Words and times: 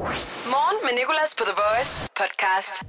Morgen 0.00 0.76
med 0.82 0.90
Nicolas 0.98 1.34
på 1.38 1.44
The 1.44 1.54
Voice 1.62 2.10
podcast. 2.16 2.82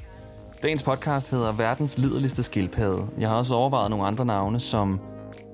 Dagens 0.64 0.84
podcast 0.84 1.32
hedder 1.32 1.52
Verdens 1.52 1.98
liderligste 1.98 2.44
skildpadde. 2.44 3.08
Jeg 3.20 3.30
har 3.30 3.36
også 3.36 3.54
overvejet 3.54 3.90
nogle 3.90 4.06
andre 4.06 4.26
navne 4.26 4.60
som 4.60 5.00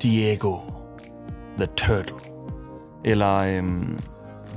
Diego, 0.04 0.58
The 1.58 1.66
Turtle, 1.78 2.18
eller 3.06 3.38
øhm, 3.38 4.00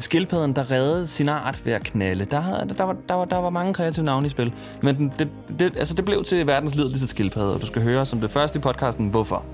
skildpadden, 0.00 0.56
der 0.56 0.70
reddede 0.70 1.08
sin 1.08 1.28
art 1.28 1.64
ved 1.64 1.72
at 1.72 1.84
knalde. 1.84 2.24
Der, 2.24 2.40
havde, 2.40 2.74
der, 2.78 2.84
var, 2.84 2.96
der, 3.08 3.14
var, 3.14 3.24
der 3.24 3.36
var 3.36 3.50
mange 3.50 3.74
kreative 3.74 4.04
navne 4.04 4.26
i 4.26 4.30
spil, 4.30 4.52
men 4.82 4.96
den, 4.96 5.12
det, 5.18 5.28
det, 5.58 5.76
altså 5.76 5.94
det 5.94 6.04
blev 6.04 6.24
til 6.24 6.46
verdens 6.46 6.74
liderligste 6.74 7.08
skildpadde, 7.08 7.54
og 7.54 7.60
du 7.60 7.66
skal 7.66 7.82
høre 7.82 8.06
som 8.06 8.20
det 8.20 8.30
første 8.30 8.58
i 8.58 8.62
podcasten, 8.62 9.08
hvorfor. 9.08 9.44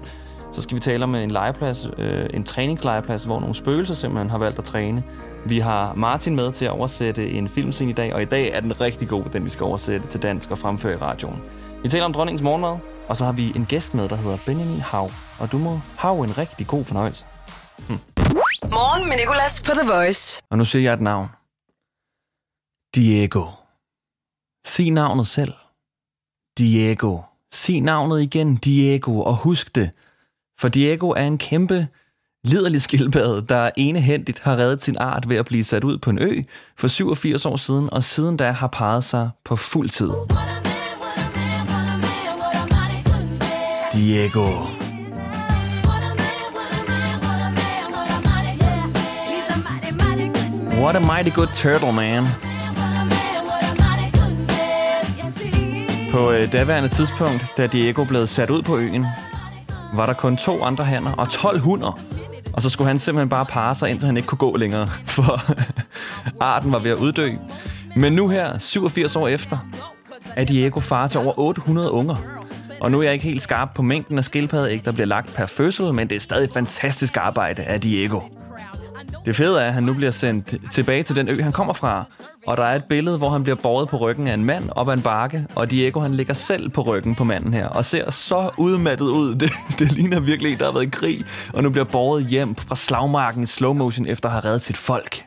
Så 0.56 0.62
skal 0.62 0.74
vi 0.74 0.80
tale 0.80 1.04
om 1.04 1.14
en 1.14 1.30
legeplads, 1.30 1.86
øh, 1.98 2.26
en 2.34 2.44
træningslegeplads, 2.44 3.24
hvor 3.24 3.40
nogle 3.40 3.54
spøgelser 3.54 3.94
simpelthen 3.94 4.30
har 4.30 4.38
valgt 4.38 4.58
at 4.58 4.64
træne. 4.64 5.04
Vi 5.46 5.58
har 5.58 5.94
Martin 5.94 6.36
med 6.36 6.52
til 6.52 6.64
at 6.64 6.70
oversætte 6.70 7.30
en 7.30 7.48
filmscene 7.48 7.90
i 7.90 7.94
dag, 7.94 8.14
og 8.14 8.22
i 8.22 8.24
dag 8.24 8.48
er 8.48 8.60
den 8.60 8.80
rigtig 8.80 9.08
god, 9.08 9.24
den 9.24 9.44
vi 9.44 9.50
skal 9.50 9.64
oversætte 9.64 10.08
til 10.08 10.22
dansk 10.22 10.50
og 10.50 10.58
fremføre 10.58 10.92
i 10.92 10.96
radioen. 10.96 11.42
Vi 11.82 11.88
taler 11.88 12.04
om 12.04 12.12
dronningens 12.12 12.42
morgenmad, 12.42 12.78
og 13.08 13.16
så 13.16 13.24
har 13.24 13.32
vi 13.32 13.52
en 13.56 13.66
gæst 13.66 13.94
med, 13.94 14.08
der 14.08 14.16
hedder 14.16 14.38
Benjamin 14.46 14.80
Hav. 14.80 15.08
Og 15.40 15.52
du 15.52 15.58
må 15.58 15.80
have 15.98 16.24
en 16.24 16.38
rigtig 16.38 16.66
god 16.66 16.84
fornøjelse. 16.84 17.24
Morgen 18.76 19.08
med 19.08 19.16
Nicolas 19.16 19.62
på 19.66 19.72
The 19.72 19.88
Voice. 19.92 20.42
Og 20.50 20.58
nu 20.58 20.64
siger 20.64 20.82
jeg 20.82 20.92
et 20.92 21.00
navn. 21.00 21.28
Diego. 22.94 23.44
Sig 24.66 24.90
navnet 24.90 25.26
selv. 25.26 25.54
Diego. 26.58 27.18
Sig 27.52 27.80
navnet 27.80 28.22
igen, 28.22 28.56
Diego, 28.56 29.20
og 29.20 29.36
husk 29.36 29.74
det. 29.74 29.90
For 30.60 30.68
Diego 30.68 31.10
er 31.10 31.26
en 31.26 31.38
kæmpe, 31.38 31.86
liderlig 32.44 32.82
skildpadde, 32.82 33.46
der 33.48 33.70
enehændigt 33.76 34.40
har 34.40 34.56
reddet 34.56 34.82
sin 34.82 34.96
art 34.98 35.28
ved 35.28 35.36
at 35.36 35.46
blive 35.46 35.64
sat 35.64 35.84
ud 35.84 35.98
på 35.98 36.10
en 36.10 36.18
ø 36.18 36.42
for 36.76 36.88
87 36.88 37.46
år 37.46 37.56
siden, 37.56 37.88
og 37.92 38.04
siden 38.04 38.36
da 38.36 38.50
har 38.50 38.66
parret 38.66 39.04
sig 39.04 39.30
på 39.44 39.56
fuld 39.56 39.88
tid. 39.88 40.10
Diego. 43.92 44.46
What 50.82 50.96
a 50.96 51.00
mighty 51.00 51.30
good 51.34 51.48
turtle, 51.54 51.92
man. 51.92 52.24
På 56.12 56.32
øh, 56.32 56.52
daværende 56.52 56.88
tidspunkt, 56.88 57.46
da 57.56 57.66
Diego 57.66 58.04
blev 58.04 58.26
sat 58.26 58.50
ud 58.50 58.62
på 58.62 58.78
øen, 58.78 59.06
var 59.96 60.06
der 60.06 60.12
kun 60.12 60.36
to 60.36 60.62
andre 60.62 60.84
hanner 60.84 61.12
og 61.12 61.28
12 61.28 61.60
hunder. 61.60 62.00
Og 62.54 62.62
så 62.62 62.70
skulle 62.70 62.88
han 62.88 62.98
simpelthen 62.98 63.28
bare 63.28 63.46
parre 63.46 63.74
sig, 63.74 63.90
indtil 63.90 64.06
han 64.06 64.16
ikke 64.16 64.26
kunne 64.26 64.38
gå 64.38 64.56
længere, 64.56 64.88
for 65.16 65.40
arten 66.40 66.72
var 66.72 66.78
ved 66.78 66.90
at 66.90 66.98
uddø. 66.98 67.32
Men 67.96 68.12
nu 68.12 68.28
her, 68.28 68.58
87 68.58 69.16
år 69.16 69.28
efter, 69.28 69.58
er 70.36 70.44
Diego 70.44 70.80
far 70.80 71.08
til 71.08 71.20
over 71.20 71.38
800 71.38 71.90
unger. 71.90 72.16
Og 72.80 72.90
nu 72.90 72.98
er 72.98 73.02
jeg 73.02 73.12
ikke 73.12 73.24
helt 73.24 73.42
skarp 73.42 73.68
på 73.74 73.82
mængden 73.82 74.18
af 74.18 74.24
skildpaddeæg, 74.24 74.84
der 74.84 74.92
bliver 74.92 75.06
lagt 75.06 75.34
per 75.34 75.46
fødsel, 75.46 75.94
men 75.94 76.08
det 76.10 76.16
er 76.16 76.20
stadig 76.20 76.50
fantastisk 76.52 77.16
arbejde 77.16 77.62
af 77.62 77.80
Diego. 77.80 78.20
Det 79.26 79.36
fede 79.36 79.60
er, 79.60 79.66
at 79.66 79.74
han 79.74 79.82
nu 79.82 79.94
bliver 79.94 80.10
sendt 80.10 80.54
tilbage 80.72 81.02
til 81.02 81.16
den 81.16 81.28
ø, 81.28 81.42
han 81.42 81.52
kommer 81.52 81.72
fra. 81.72 82.04
Og 82.46 82.56
der 82.56 82.62
er 82.62 82.76
et 82.76 82.84
billede, 82.84 83.18
hvor 83.18 83.30
han 83.30 83.42
bliver 83.42 83.56
båret 83.56 83.88
på 83.88 83.96
ryggen 83.96 84.28
af 84.28 84.34
en 84.34 84.44
mand 84.44 84.70
op 84.70 84.88
ad 84.88 84.94
en 84.94 85.02
bakke, 85.02 85.46
og 85.54 85.70
Diego 85.70 86.00
han 86.00 86.14
ligger 86.14 86.34
selv 86.34 86.70
på 86.70 86.80
ryggen 86.80 87.14
på 87.14 87.24
manden 87.24 87.54
her, 87.54 87.66
og 87.68 87.84
ser 87.84 88.10
så 88.10 88.50
udmattet 88.56 89.06
ud. 89.06 89.34
Det, 89.40 89.52
det 89.78 89.92
ligner 89.92 90.20
virkelig 90.20 90.52
en, 90.52 90.58
der 90.58 90.64
har 90.64 90.72
været 90.72 90.84
i 90.86 90.90
krig, 90.90 91.24
og 91.54 91.62
nu 91.62 91.70
bliver 91.70 91.84
båret 91.84 92.26
hjem 92.26 92.54
fra 92.54 92.76
slagmarken 92.76 93.42
i 93.42 93.46
slow 93.46 93.72
motion 93.72 94.06
efter 94.06 94.28
at 94.28 94.32
have 94.32 94.44
reddet 94.44 94.62
sit 94.62 94.76
folk. 94.76 95.24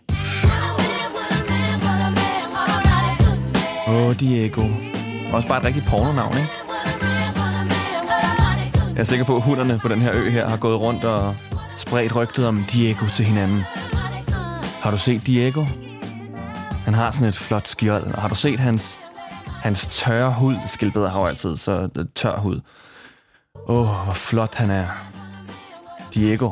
Åh, 3.87 3.95
oh, 3.95 4.19
Diego. 4.19 4.61
Også 5.31 5.47
bare 5.47 5.59
et 5.59 5.65
rigtigt 5.65 5.85
pornonavn, 5.85 6.37
ikke? 6.37 6.49
Jeg 8.93 8.99
er 8.99 9.03
sikker 9.03 9.25
på, 9.25 9.35
at 9.35 9.41
hunderne 9.41 9.79
på 9.81 9.87
den 9.87 10.01
her 10.01 10.11
ø 10.15 10.29
her 10.29 10.49
har 10.49 10.57
gået 10.57 10.79
rundt 10.79 11.03
og 11.03 11.35
spredt 11.79 12.15
rygtet 12.15 12.47
om 12.47 12.63
Diego 12.71 13.05
til 13.13 13.25
hinanden. 13.25 13.63
Har 14.81 14.91
du 14.91 14.97
set 14.97 15.27
Diego? 15.27 15.65
Han 16.85 16.93
har 16.93 17.11
sådan 17.11 17.27
et 17.27 17.35
flot 17.35 17.67
skjold, 17.67 18.13
og 18.13 18.21
har 18.21 18.29
du 18.29 18.35
set 18.35 18.59
hans, 18.59 18.99
hans 19.45 19.87
tørre 19.99 20.33
hud? 20.33 20.55
Skildpadder 20.67 21.09
har 21.09 21.19
jo 21.19 21.25
altid 21.25 21.57
så 21.57 21.89
øh, 21.95 22.05
tør 22.15 22.37
hud. 22.37 22.59
Åh, 23.67 23.79
oh, 23.79 24.03
hvor 24.03 24.13
flot 24.13 24.55
han 24.55 24.71
er. 24.71 24.85
Diego. 26.13 26.51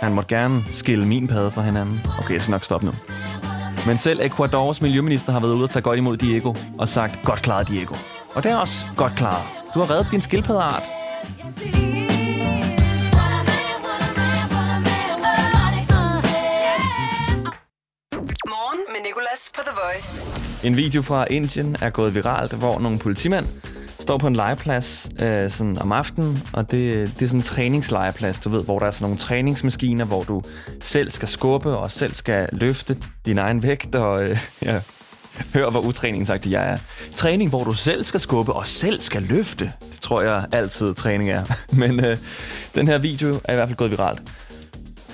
Han 0.00 0.14
måtte 0.14 0.34
gerne 0.34 0.64
skille 0.70 1.06
min 1.06 1.26
padde 1.26 1.50
fra 1.50 1.62
hinanden. 1.62 2.00
Okay, 2.18 2.32
jeg 2.32 2.42
skal 2.42 2.52
nok 2.52 2.64
stoppe 2.64 2.86
nu. 2.86 2.92
Men 3.86 3.96
selv 3.96 4.20
Ecuadors 4.22 4.82
miljøminister 4.82 5.32
har 5.32 5.40
været 5.40 5.52
ude 5.52 5.64
og 5.64 5.70
tage 5.70 5.82
godt 5.82 5.98
imod 5.98 6.16
Diego 6.16 6.54
og 6.78 6.88
sagt, 6.88 7.22
godt 7.24 7.42
klaret 7.42 7.68
Diego. 7.68 7.94
Og 8.34 8.42
det 8.42 8.52
er 8.52 8.56
også 8.56 8.84
godt 8.96 9.12
klaret. 9.16 9.44
Du 9.74 9.78
har 9.78 9.90
reddet 9.90 10.10
din 10.10 10.20
skildpaddeart. 10.20 10.82
Mads 19.34 19.52
på 19.54 19.60
The 19.66 19.76
Voice. 19.84 20.26
En 20.66 20.76
video 20.76 21.02
fra 21.02 21.26
Indien 21.30 21.76
er 21.80 21.90
gået 21.90 22.14
viralt, 22.14 22.52
hvor 22.52 22.78
nogle 22.78 22.98
politimænd 22.98 23.46
står 24.00 24.18
på 24.18 24.26
en 24.26 24.36
legeplads 24.36 25.08
øh, 25.20 25.50
sådan 25.50 25.78
om 25.78 25.92
aftenen, 25.92 26.48
og 26.52 26.70
det, 26.70 27.12
det 27.18 27.22
er 27.22 27.26
sådan 27.26 27.40
en 27.40 27.42
træningslegeplads, 27.42 28.40
du 28.40 28.48
ved, 28.48 28.64
hvor 28.64 28.78
der 28.78 28.86
er 28.86 28.90
sådan 28.90 29.04
nogle 29.04 29.18
træningsmaskiner, 29.18 30.04
hvor 30.04 30.22
du 30.22 30.42
selv 30.82 31.10
skal 31.10 31.28
skubbe 31.28 31.76
og 31.76 31.90
selv 31.90 32.14
skal 32.14 32.48
løfte 32.52 32.96
din 33.26 33.38
egen 33.38 33.62
vægt, 33.62 33.94
og 33.94 34.24
øh, 34.24 34.38
ja, 34.62 34.80
hør, 35.54 35.70
hvor 35.70 35.80
utræningsagtig 35.80 36.52
jeg 36.52 36.68
er. 36.68 36.78
Træning, 37.14 37.50
hvor 37.50 37.64
du 37.64 37.74
selv 37.74 38.04
skal 38.04 38.20
skubbe 38.20 38.52
og 38.52 38.66
selv 38.66 39.00
skal 39.00 39.22
løfte. 39.22 39.72
Det 39.92 40.00
tror 40.00 40.22
jeg 40.22 40.46
altid 40.52 40.94
træning 40.94 41.30
er. 41.30 41.44
Men 41.82 42.04
øh, 42.04 42.16
den 42.74 42.88
her 42.88 42.98
video 42.98 43.40
er 43.44 43.52
i 43.52 43.56
hvert 43.56 43.68
fald 43.68 43.76
gået 43.76 43.90
viralt. 43.90 44.22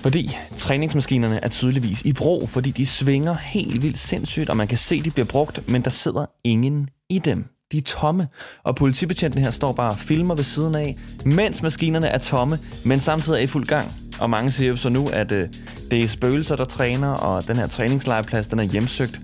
Fordi 0.00 0.36
træningsmaskinerne 0.56 1.44
er 1.44 1.48
tydeligvis 1.48 2.02
i 2.02 2.12
brug, 2.12 2.48
fordi 2.48 2.70
de 2.70 2.86
svinger 2.86 3.34
helt 3.34 3.82
vildt 3.82 3.98
sindssygt, 3.98 4.50
og 4.50 4.56
man 4.56 4.68
kan 4.68 4.78
se, 4.78 4.94
at 4.94 5.04
de 5.04 5.10
bliver 5.10 5.26
brugt, 5.26 5.68
men 5.68 5.82
der 5.82 5.90
sidder 5.90 6.26
ingen 6.44 6.88
i 7.10 7.18
dem. 7.18 7.44
De 7.72 7.78
er 7.78 7.82
tomme, 7.82 8.28
og 8.64 8.76
politibetjenten 8.76 9.42
her 9.42 9.50
står 9.50 9.72
bare 9.72 9.90
og 9.90 9.98
filmer 9.98 10.34
ved 10.34 10.44
siden 10.44 10.74
af, 10.74 10.96
mens 11.24 11.62
maskinerne 11.62 12.06
er 12.06 12.18
tomme, 12.18 12.58
men 12.84 13.00
samtidig 13.00 13.38
er 13.38 13.42
i 13.42 13.46
fuld 13.46 13.66
gang. 13.66 13.92
Og 14.18 14.30
mange 14.30 14.50
siger 14.50 14.68
jo 14.68 14.76
så 14.76 14.88
nu, 14.88 15.08
at 15.08 15.32
øh, 15.32 15.48
det 15.90 16.02
er 16.02 16.08
spøgelser, 16.08 16.56
der 16.56 16.64
træner, 16.64 17.08
og 17.08 17.48
den 17.48 17.56
her 17.56 17.66
træningslejeplads, 17.66 18.48
den 18.48 18.58
er 18.58 18.62
hjemsøgt. 18.62 19.20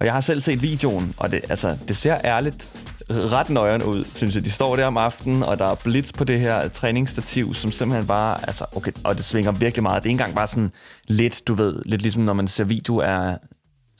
Og 0.00 0.06
jeg 0.06 0.12
har 0.12 0.20
selv 0.20 0.40
set 0.40 0.62
videoen, 0.62 1.14
og 1.16 1.30
det, 1.30 1.40
altså, 1.50 1.76
det 1.88 1.96
ser 1.96 2.16
ærligt 2.24 2.70
ret 3.10 3.50
nøjeren 3.50 3.82
ud, 3.82 4.04
synes 4.14 4.34
jeg. 4.34 4.44
De 4.44 4.50
står 4.50 4.76
der 4.76 4.86
om 4.86 4.96
aftenen, 4.96 5.42
og 5.42 5.58
der 5.58 5.64
er 5.64 5.74
blitz 5.74 6.12
på 6.12 6.24
det 6.24 6.40
her 6.40 6.68
træningsstativ, 6.68 7.54
som 7.54 7.72
simpelthen 7.72 8.06
bare, 8.06 8.38
altså, 8.46 8.64
okay, 8.76 8.92
og 9.04 9.16
det 9.16 9.24
svinger 9.24 9.52
virkelig 9.52 9.82
meget. 9.82 10.02
Det 10.02 10.08
er 10.08 10.10
ikke 10.10 10.20
engang 10.20 10.34
bare 10.34 10.46
sådan 10.46 10.70
lidt, 11.08 11.42
du 11.48 11.54
ved, 11.54 11.82
lidt 11.86 12.02
ligesom 12.02 12.22
når 12.22 12.32
man 12.32 12.48
ser 12.48 12.64
video 12.64 13.00
af, 13.00 13.36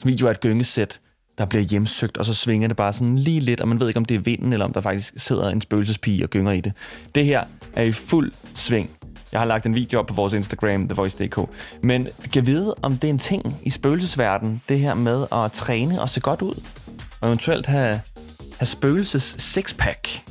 video 0.05 0.27
af 0.27 0.31
et 0.31 0.41
gyngesæt, 0.41 1.01
der 1.39 1.45
bliver 1.45 1.63
hjemsøgt, 1.63 2.17
og 2.17 2.27
så 2.27 2.35
svinger 2.35 2.69
det 2.69 2.77
bare 2.77 2.93
sådan 2.93 3.19
lige 3.19 3.41
lidt, 3.41 3.61
og 3.61 3.69
man 3.69 3.81
ved 3.81 3.89
ikke, 3.89 3.99
om 3.99 4.05
det 4.05 4.15
er 4.15 4.19
vinden, 4.19 4.53
eller 4.53 4.65
om 4.65 4.73
der 4.73 4.81
faktisk 4.81 5.15
sidder 5.17 5.49
en 5.49 5.61
spøgelsespige 5.61 6.25
og 6.25 6.31
gynger 6.31 6.53
i 6.53 6.61
det. 6.61 6.73
Det 7.15 7.25
her 7.25 7.45
er 7.73 7.83
i 7.83 7.93
fuld 7.93 8.33
sving. 8.55 8.91
Jeg 9.33 9.41
har 9.41 9.47
lagt 9.47 9.67
en 9.67 9.75
video 9.75 9.99
op 9.99 10.07
på 10.07 10.15
vores 10.15 10.33
Instagram, 10.33 10.89
TheVoice.dk. 10.89 11.39
Men 11.83 12.09
kan 12.33 12.47
vide, 12.47 12.75
om 12.83 12.97
det 12.97 13.05
er 13.05 13.13
en 13.13 13.19
ting 13.19 13.59
i 13.63 13.71
spøgelsesverdenen, 13.71 14.63
det 14.69 14.79
her 14.79 14.95
med 14.95 15.27
at 15.33 15.53
træne 15.53 16.01
og 16.01 16.09
se 16.09 16.21
godt 16.21 16.43
ud, 16.43 16.63
og 17.21 17.29
eventuelt 17.29 17.67
have 17.67 18.01
have 18.61 18.67
spøgelses 18.67 19.35
sixpack. 19.39 20.23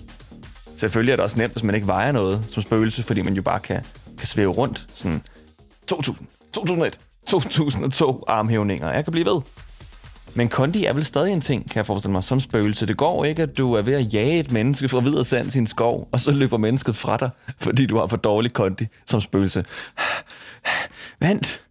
Selvfølgelig 0.77 1.11
er 1.11 1.15
det 1.15 1.23
også 1.23 1.37
nemt, 1.37 1.53
hvis 1.53 1.63
man 1.63 1.75
ikke 1.75 1.87
vejer 1.87 2.11
noget 2.11 2.45
som 2.49 2.63
spøgelse, 2.63 3.03
fordi 3.03 3.21
man 3.21 3.33
jo 3.33 3.41
bare 3.41 3.59
kan, 3.59 3.85
kan 4.17 4.27
svæve 4.27 4.51
rundt. 4.51 4.87
Sådan 4.95 5.21
2000, 5.87 6.27
2001, 6.53 6.99
2002 7.27 8.23
armhævninger. 8.27 8.91
Jeg 8.91 9.03
kan 9.03 9.11
blive 9.11 9.25
ved. 9.25 9.41
Men 10.33 10.49
kondi 10.49 10.85
er 10.85 10.93
vel 10.93 11.05
stadig 11.05 11.33
en 11.33 11.41
ting, 11.41 11.69
kan 11.69 11.77
jeg 11.77 11.85
forestille 11.85 12.11
mig, 12.11 12.23
som 12.23 12.39
spøgelse. 12.39 12.85
Det 12.85 12.97
går 12.97 13.25
ikke, 13.25 13.43
at 13.43 13.57
du 13.57 13.73
er 13.73 13.81
ved 13.81 13.93
at 13.93 14.13
jage 14.13 14.39
et 14.39 14.51
menneske 14.51 14.89
fra 14.89 14.99
videre 14.99 15.25
sand 15.25 15.49
sin 15.49 15.67
skov, 15.67 16.09
og 16.11 16.19
så 16.19 16.31
løber 16.31 16.57
mennesket 16.57 16.95
fra 16.95 17.17
dig, 17.17 17.29
fordi 17.59 17.85
du 17.85 17.97
har 17.97 18.07
for 18.07 18.17
dårlig 18.17 18.53
kondi 18.53 18.87
som 19.05 19.21
spøgelse. 19.21 19.65
Vent. 21.19 21.61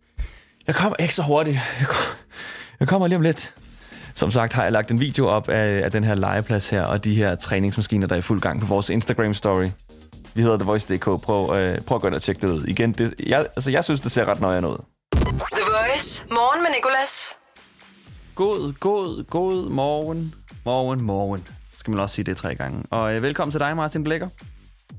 Jeg 0.66 0.74
kommer 0.74 0.96
ikke 0.96 1.14
så 1.14 1.22
hurtigt. 1.22 1.58
Jeg 1.80 1.86
kommer, 1.86 2.16
jeg 2.80 2.88
kommer 2.88 3.08
lige 3.08 3.16
om 3.16 3.22
lidt. 3.22 3.54
Som 4.18 4.30
sagt 4.30 4.52
har 4.52 4.62
jeg 4.62 4.72
lagt 4.72 4.90
en 4.90 5.00
video 5.00 5.26
op 5.26 5.48
af, 5.48 5.84
af 5.84 5.92
den 5.92 6.04
her 6.04 6.14
legeplads 6.14 6.68
her, 6.68 6.82
og 6.82 7.04
de 7.04 7.14
her 7.14 7.34
træningsmaskiner, 7.34 8.06
der 8.06 8.14
er 8.14 8.18
i 8.18 8.22
fuld 8.22 8.40
gang 8.40 8.60
på 8.60 8.66
vores 8.66 8.90
Instagram-story. 8.90 9.70
Vi 10.34 10.42
hedder 10.42 10.56
TheVoice.dk. 10.56 11.04
Prøv, 11.04 11.56
øh, 11.56 11.80
prøv 11.80 11.96
at 11.96 12.02
gå 12.02 12.06
ind 12.06 12.14
og 12.14 12.22
tjekke 12.22 12.42
det 12.42 12.48
ud. 12.48 12.64
Igen, 12.64 12.92
det, 12.92 13.14
jeg, 13.26 13.40
altså, 13.40 13.70
jeg 13.70 13.84
synes, 13.84 14.00
det 14.00 14.12
ser 14.12 14.24
ret 14.24 14.40
nøje 14.40 14.68
ud. 14.68 14.76
The 15.12 15.22
Voice. 15.52 16.24
Morgen 16.30 16.62
med 16.62 16.70
Nicolas. 16.76 17.36
God, 18.34 18.72
god, 18.72 19.24
god 19.24 19.70
morgen. 19.70 20.34
Morgen, 20.64 21.02
morgen. 21.02 21.46
Skal 21.78 21.90
man 21.90 22.00
også 22.00 22.14
sige 22.14 22.24
det 22.24 22.36
tre 22.36 22.54
gange. 22.54 22.82
Og 22.90 23.14
øh, 23.14 23.22
velkommen 23.22 23.52
til 23.52 23.60
dig, 23.60 23.76
Martin 23.76 24.04
Blækker. 24.04 24.28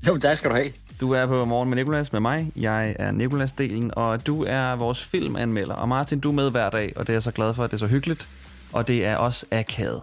Jo, 0.08 0.16
tak 0.16 0.36
skal 0.36 0.50
du 0.50 0.54
have. 0.56 0.68
Du 1.00 1.12
er 1.12 1.26
på 1.26 1.44
Morgen 1.44 1.68
med 1.68 1.76
Nikolas 1.76 2.12
med 2.12 2.20
mig. 2.20 2.52
Jeg 2.56 2.96
er 2.98 3.12
Nikolas-delen, 3.12 3.90
og 3.92 4.26
du 4.26 4.44
er 4.48 4.76
vores 4.76 5.04
filmanmelder. 5.04 5.74
Og 5.74 5.88
Martin, 5.88 6.20
du 6.20 6.28
er 6.28 6.34
med 6.34 6.50
hver 6.50 6.70
dag, 6.70 6.92
og 6.96 7.06
det 7.06 7.12
er 7.12 7.14
jeg 7.14 7.22
så 7.22 7.30
glad 7.30 7.54
for, 7.54 7.64
at 7.64 7.70
det 7.70 7.76
er 7.76 7.78
så 7.78 7.86
hyggeligt. 7.86 8.28
Og 8.72 8.88
det 8.88 9.06
er 9.06 9.16
også 9.16 9.46
akavet. 9.50 10.02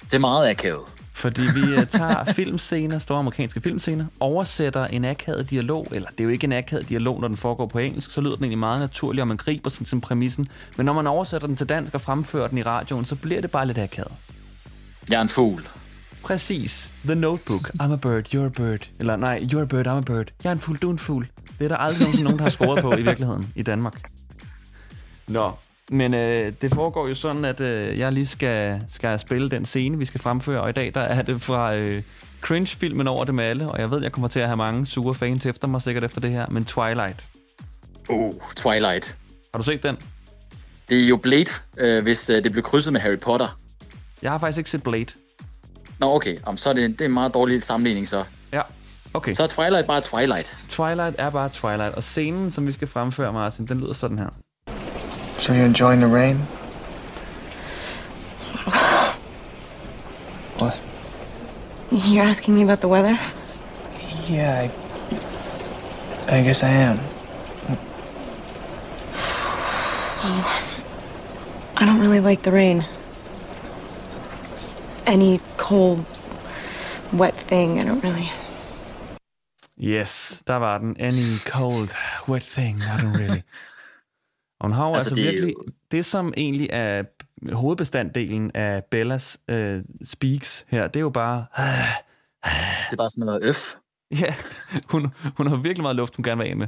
Det 0.00 0.14
er 0.14 0.18
meget 0.18 0.50
akavet. 0.50 0.82
Fordi 1.18 1.40
vi 1.40 1.76
uh, 1.76 1.84
tager 1.84 2.24
filmscener, 2.38 2.98
store 2.98 3.18
amerikanske 3.18 3.60
filmscener, 3.60 4.06
oversætter 4.20 4.86
en 4.86 5.04
akavet 5.04 5.50
dialog, 5.50 5.86
eller 5.90 6.08
det 6.08 6.20
er 6.20 6.24
jo 6.24 6.30
ikke 6.30 6.44
en 6.44 6.52
akavet 6.52 6.88
dialog, 6.88 7.20
når 7.20 7.28
den 7.28 7.36
foregår 7.36 7.66
på 7.66 7.78
engelsk, 7.78 8.10
så 8.10 8.20
lyder 8.20 8.34
den 8.34 8.44
egentlig 8.44 8.58
meget 8.58 8.80
naturlig, 8.80 9.22
og 9.22 9.28
man 9.28 9.36
griber 9.36 9.70
sådan 9.70 9.86
som 9.86 10.00
præmissen. 10.00 10.48
Men 10.76 10.86
når 10.86 10.92
man 10.92 11.06
oversætter 11.06 11.46
den 11.46 11.56
til 11.56 11.68
dansk 11.68 11.94
og 11.94 12.00
fremfører 12.00 12.48
den 12.48 12.58
i 12.58 12.62
radioen, 12.62 13.04
så 13.04 13.14
bliver 13.14 13.40
det 13.40 13.50
bare 13.50 13.66
lidt 13.66 13.78
akavet. 13.78 14.12
Jeg 15.10 15.16
er 15.16 15.22
en 15.22 15.28
fugl. 15.28 15.68
Præcis. 16.22 16.92
The 17.04 17.14
Notebook. 17.14 17.70
I'm 17.82 17.92
a 17.92 17.96
bird, 17.96 18.34
you're 18.34 18.46
a 18.46 18.48
bird. 18.48 18.90
Eller 18.98 19.16
nej, 19.16 19.38
you're 19.52 19.60
a 19.60 19.64
bird, 19.64 19.86
I'm 19.86 19.90
a 19.90 20.00
bird. 20.00 20.26
Jeg 20.44 20.50
er 20.50 20.52
en 20.52 20.60
fugl, 20.60 20.78
du 20.78 20.88
er 20.88 20.92
en 20.92 20.98
fugl. 20.98 21.26
Det 21.58 21.64
er 21.64 21.68
der 21.68 21.76
aldrig 21.76 22.00
nogensinde 22.00 22.24
nogen, 22.24 22.38
der 22.38 22.44
har 22.44 22.50
scoret 22.50 22.82
på 22.82 22.92
i 22.92 23.02
virkeligheden 23.02 23.52
i 23.54 23.62
Danmark. 23.62 24.10
Nå, 25.26 25.52
men 25.90 26.14
øh, 26.14 26.52
det 26.62 26.74
foregår 26.74 27.08
jo 27.08 27.14
sådan, 27.14 27.44
at 27.44 27.60
øh, 27.60 27.98
jeg 27.98 28.12
lige 28.12 28.26
skal, 28.26 28.82
skal 28.90 29.18
spille 29.18 29.50
den 29.50 29.66
scene, 29.66 29.98
vi 29.98 30.04
skal 30.04 30.20
fremføre. 30.20 30.60
Og 30.60 30.68
i 30.68 30.72
dag 30.72 30.94
der 30.94 31.00
er 31.00 31.22
det 31.22 31.42
fra 31.42 31.74
øh, 31.74 32.02
cringe-filmen 32.40 33.08
over 33.08 33.24
dem 33.24 33.38
alle. 33.38 33.70
Og 33.70 33.80
jeg 33.80 33.90
ved, 33.90 34.02
jeg 34.02 34.12
kommer 34.12 34.28
til 34.28 34.40
at 34.40 34.46
have 34.46 34.56
mange 34.56 34.86
sure 34.86 35.14
fans 35.14 35.46
efter 35.46 35.68
mig 35.68 35.82
sikkert 35.82 36.04
efter 36.04 36.20
det 36.20 36.30
her. 36.30 36.46
Men 36.48 36.64
Twilight. 36.64 37.28
Uh, 38.08 38.32
Twilight. 38.56 39.16
Har 39.54 39.58
du 39.58 39.64
set 39.64 39.82
den? 39.82 39.96
Det 40.88 41.02
er 41.02 41.08
jo 41.08 41.16
Blade, 41.16 41.50
øh, 41.78 42.02
hvis 42.02 42.30
øh, 42.30 42.44
det 42.44 42.52
blev 42.52 42.64
krydset 42.64 42.92
med 42.92 43.00
Harry 43.00 43.18
Potter. 43.18 43.58
Jeg 44.22 44.30
har 44.30 44.38
faktisk 44.38 44.58
ikke 44.58 44.70
set 44.70 44.82
Blade. 44.82 45.06
Nå, 45.98 46.14
okay. 46.14 46.36
Om, 46.46 46.56
så 46.56 46.68
er 46.68 46.72
det, 46.72 46.90
det 46.90 47.00
er 47.00 47.04
en 47.04 47.14
meget 47.14 47.34
dårlig 47.34 47.62
sammenligning, 47.62 48.08
så. 48.08 48.24
Ja, 48.52 48.62
okay. 49.14 49.34
Så 49.34 49.42
er 49.42 49.46
Twilight 49.46 49.86
bare 49.86 50.00
Twilight. 50.00 50.58
Twilight 50.68 51.16
er 51.18 51.30
bare 51.30 51.48
Twilight. 51.48 51.94
Og 51.94 52.02
scenen, 52.02 52.50
som 52.50 52.66
vi 52.66 52.72
skal 52.72 52.88
fremføre, 52.88 53.32
Martin, 53.32 53.66
den 53.66 53.80
lyder 53.80 53.92
sådan 53.92 54.18
her. 54.18 54.28
So 55.38 55.52
you're 55.52 55.64
enjoying 55.64 56.00
the 56.00 56.08
rain? 56.08 56.36
what? 60.58 60.76
You're 61.92 62.24
asking 62.24 62.56
me 62.56 62.62
about 62.62 62.80
the 62.80 62.88
weather? 62.88 63.18
Yeah, 64.26 64.68
I. 64.68 64.70
I 66.36 66.42
guess 66.42 66.62
I 66.62 66.68
am. 66.68 66.98
Well, 70.22 70.44
I 71.76 71.86
don't 71.86 72.00
really 72.00 72.20
like 72.20 72.42
the 72.42 72.52
rain. 72.52 72.84
Any 75.06 75.40
cold, 75.56 76.04
wet 77.12 77.34
thing, 77.34 77.80
I 77.80 77.84
don't 77.84 78.02
really. 78.02 78.30
Yes, 79.76 80.42
der 80.44 80.58
var 80.58 80.78
den. 80.78 80.96
Any 80.98 81.38
cold, 81.44 81.94
wet 82.26 82.42
thing, 82.42 82.82
I 82.82 83.00
don't 83.00 83.12
really. 83.12 83.44
Og 84.60 84.66
hun 84.68 84.72
har 84.72 84.88
jo 84.88 84.94
altså, 84.94 85.08
Altså, 85.10 85.14
det 85.14 85.24
virkelig... 85.24 85.54
jo- 85.58 85.64
Det, 85.90 86.04
som 86.04 86.32
egentlig 86.36 86.68
er 86.72 87.02
hovedbestanddelen 87.52 88.50
af 88.54 88.84
Bellas 88.90 89.38
øh, 89.48 89.82
speaks 90.04 90.64
her, 90.68 90.86
det 90.86 90.96
er 90.96 91.00
jo 91.00 91.10
bare... 91.10 91.44
Det 91.64 92.92
er 92.92 92.96
bare 92.96 93.10
sådan 93.10 93.26
noget 93.26 93.42
øf. 93.42 93.74
Ja, 94.20 94.34
hun, 94.88 95.06
hun 95.36 95.46
har 95.46 95.56
virkelig 95.56 95.82
meget 95.82 95.96
luft, 95.96 96.16
hun 96.16 96.22
gerne 96.22 96.42
vil 96.42 96.50
af 96.50 96.56
med. 96.56 96.66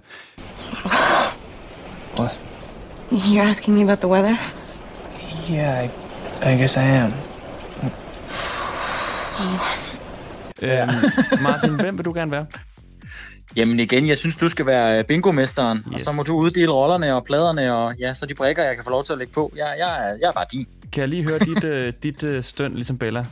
What? 2.18 2.38
You're 3.12 3.48
asking 3.48 3.76
me 3.76 3.82
about 3.82 3.98
the 3.98 4.08
weather? 4.08 4.36
Yeah, 5.50 5.84
I. 5.84 5.88
I 6.42 6.58
guess 6.58 6.76
I 6.76 6.80
am. 6.80 7.12
Øhm, 10.62 10.88
Martin, 11.42 11.80
hvem 11.80 11.98
vil 11.98 12.04
du 12.04 12.12
gerne 12.12 12.30
være? 12.30 12.46
Jamen 13.56 13.80
igen, 13.80 14.06
jeg 14.06 14.18
synes, 14.18 14.36
du 14.36 14.48
skal 14.48 14.66
være 14.66 14.98
øh, 14.98 15.04
bingomesteren. 15.04 15.78
Yes. 15.78 15.94
Og 15.94 16.00
så 16.00 16.12
må 16.12 16.22
du 16.22 16.36
uddele 16.36 16.72
rollerne 16.72 17.14
og 17.14 17.24
pladerne, 17.24 17.74
og 17.74 17.94
ja, 17.98 18.14
så 18.14 18.26
de 18.26 18.34
brækker, 18.34 18.62
jeg 18.62 18.74
kan 18.74 18.84
få 18.84 18.90
lov 18.90 19.04
til 19.04 19.12
at 19.12 19.18
lægge 19.18 19.32
på. 19.32 19.52
Jeg, 19.56 19.74
jeg, 19.78 20.08
er, 20.08 20.16
jeg 20.20 20.28
er 20.28 20.32
bare 20.32 20.46
din. 20.52 20.66
Kan 20.92 21.00
jeg 21.00 21.08
lige 21.08 21.28
høre 21.28 21.38
dit, 21.38 21.64
øh, 21.64 21.92
dit 22.02 22.22
øh, 22.22 22.44
støn, 22.44 22.74
ligesom 22.74 22.98
Bella? 22.98 23.26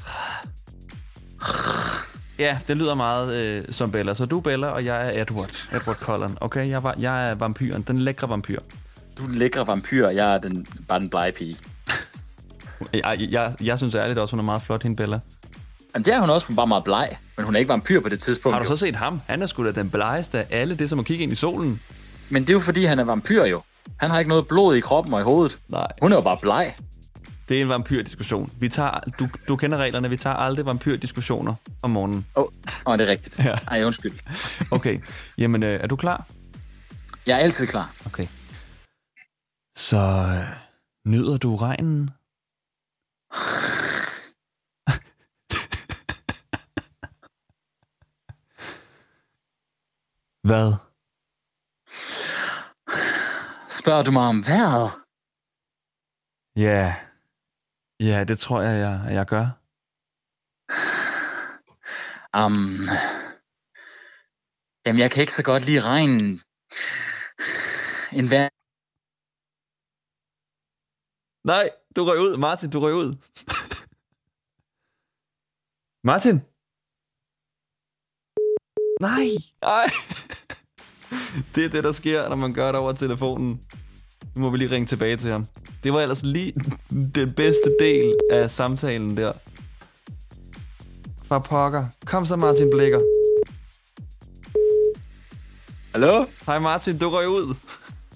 Ja, 2.38 2.58
det 2.68 2.76
lyder 2.76 2.94
meget 2.94 3.34
øh, 3.34 3.62
som 3.70 3.90
Bella. 3.90 4.14
Så 4.14 4.24
du 4.24 4.36
er 4.38 4.40
Bella, 4.40 4.66
og 4.66 4.84
jeg 4.84 5.06
er 5.06 5.22
Edward. 5.22 5.68
Edward 5.72 5.96
Cullen. 5.96 6.38
Okay, 6.40 6.68
jeg, 6.68 6.82
var, 6.82 6.94
jeg 6.98 7.30
er 7.30 7.34
vampyren. 7.34 7.82
Den 7.82 7.98
lækre 8.00 8.28
vampyr. 8.28 8.58
Du 9.18 9.22
er 9.22 9.26
den 9.26 9.36
lækre 9.36 9.66
vampyr, 9.66 10.08
jeg 10.08 10.34
er 10.34 10.38
den, 10.38 10.66
bare 10.88 11.00
den 11.00 11.10
blege 11.10 11.32
pige. 11.32 11.56
Jeg, 12.92 13.26
jeg, 13.30 13.54
jeg 13.60 13.78
synes 13.78 13.94
ærligt 13.94 14.18
også, 14.18 14.32
hun 14.32 14.40
er 14.40 14.44
meget 14.44 14.62
flot, 14.62 14.82
hende 14.82 14.96
Bella. 14.96 15.20
Jamen, 15.94 16.04
det 16.04 16.14
er 16.14 16.20
hun 16.20 16.30
også, 16.30 16.46
hun 16.46 16.56
bare 16.56 16.66
meget 16.66 16.84
bleg. 16.84 17.08
Men 17.36 17.44
hun 17.44 17.54
er 17.54 17.58
ikke 17.58 17.68
vampyr 17.68 18.00
på 18.00 18.08
det 18.08 18.20
tidspunkt. 18.20 18.54
Har 18.54 18.62
du 18.62 18.70
jo. 18.70 18.76
så 18.76 18.86
set 18.86 18.94
ham? 18.94 19.20
Han 19.26 19.42
er 19.42 19.46
sgu 19.46 19.64
da 19.64 19.72
den 19.72 19.90
blegeste 19.90 20.38
af 20.38 20.46
alle. 20.50 20.74
Det 20.76 20.84
er 20.84 20.88
som 20.88 20.98
at 20.98 21.04
kigge 21.04 21.22
ind 21.22 21.32
i 21.32 21.34
solen. 21.34 21.80
Men 22.28 22.42
det 22.42 22.48
er 22.48 22.52
jo 22.52 22.60
fordi, 22.60 22.84
han 22.84 22.98
er 22.98 23.04
vampyr 23.04 23.44
jo. 23.44 23.62
Han 24.00 24.10
har 24.10 24.18
ikke 24.18 24.28
noget 24.28 24.48
blod 24.48 24.76
i 24.76 24.80
kroppen 24.80 25.14
og 25.14 25.20
i 25.20 25.22
hovedet. 25.22 25.58
Nej. 25.68 25.86
Hun 26.02 26.12
er 26.12 26.16
jo 26.16 26.22
bare 26.22 26.38
bleg. 26.42 26.74
Det 27.48 27.56
er 27.56 27.62
en 27.62 27.68
vampyrdiskussion. 27.68 28.50
Vi 28.60 28.68
tager, 28.68 28.90
du, 29.18 29.28
du 29.48 29.56
kender 29.56 29.78
reglerne. 29.78 30.10
Vi 30.10 30.16
tager 30.16 30.36
aldrig 30.36 30.66
vampyrdiskussioner 30.66 31.54
om 31.82 31.90
morgenen. 31.90 32.26
Åh, 32.36 32.44
oh, 32.44 32.48
oh, 32.84 32.98
det 32.98 33.06
er 33.08 33.10
rigtigt. 33.10 33.38
Ja. 33.38 33.54
Ej, 33.70 33.84
undskyld. 33.84 34.12
Okay. 34.70 34.98
Jamen, 35.38 35.62
øh, 35.62 35.80
er 35.82 35.86
du 35.86 35.96
klar? 35.96 36.26
Jeg 37.26 37.34
er 37.34 37.38
altid 37.38 37.66
klar. 37.66 37.94
Okay. 38.06 38.26
Så 39.76 39.98
øh, 39.98 40.44
nyder 41.06 41.36
du 41.36 41.56
regnen? 41.56 42.10
Hvad? 50.50 50.70
Spørger 53.78 54.04
du 54.06 54.10
mig 54.16 54.26
om 54.32 54.38
vejret? 54.50 54.88
Ja. 56.66 56.84
Ja, 58.08 58.18
det 58.24 58.38
tror 58.38 58.60
jeg, 58.66 58.74
jeg, 58.84 58.96
jeg 59.18 59.26
gør. 59.34 59.46
Um, 62.40 62.58
jamen, 64.84 65.00
jeg 65.02 65.10
kan 65.10 65.20
ikke 65.20 65.38
så 65.38 65.44
godt 65.50 65.66
lide 65.68 65.82
regnen. 65.90 66.24
En 68.18 68.26
vejr... 68.32 68.48
Nej, 71.52 71.66
du 71.96 72.00
røg 72.04 72.18
ud. 72.26 72.36
Martin, 72.46 72.70
du 72.70 72.78
røg 72.80 72.94
ud. 73.02 73.10
Martin? 76.10 76.36
Nej. 79.06 79.28
Nej. 79.62 79.88
Det 81.54 81.64
er 81.64 81.68
det, 81.68 81.84
der 81.84 81.92
sker, 81.92 82.28
når 82.28 82.36
man 82.36 82.52
gør 82.52 82.66
det 82.66 82.76
over 82.76 82.92
telefonen. 82.92 83.60
Nu 84.34 84.40
må 84.40 84.50
vi 84.50 84.58
lige 84.58 84.70
ringe 84.70 84.86
tilbage 84.86 85.16
til 85.16 85.30
ham. 85.30 85.44
Det 85.84 85.92
var 85.92 86.00
ellers 86.00 86.22
lige 86.22 86.52
den 87.14 87.32
bedste 87.32 87.74
del 87.80 88.14
af 88.30 88.50
samtalen 88.50 89.16
der. 89.16 89.32
Fra 91.26 91.38
pokker. 91.38 91.84
Kom 92.06 92.26
så, 92.26 92.36
Martin 92.36 92.70
Blikker. 92.70 93.00
Hallo? 95.92 96.24
Hej 96.46 96.58
Martin, 96.58 96.98
du 96.98 97.10
røg 97.10 97.28
ud. 97.28 97.54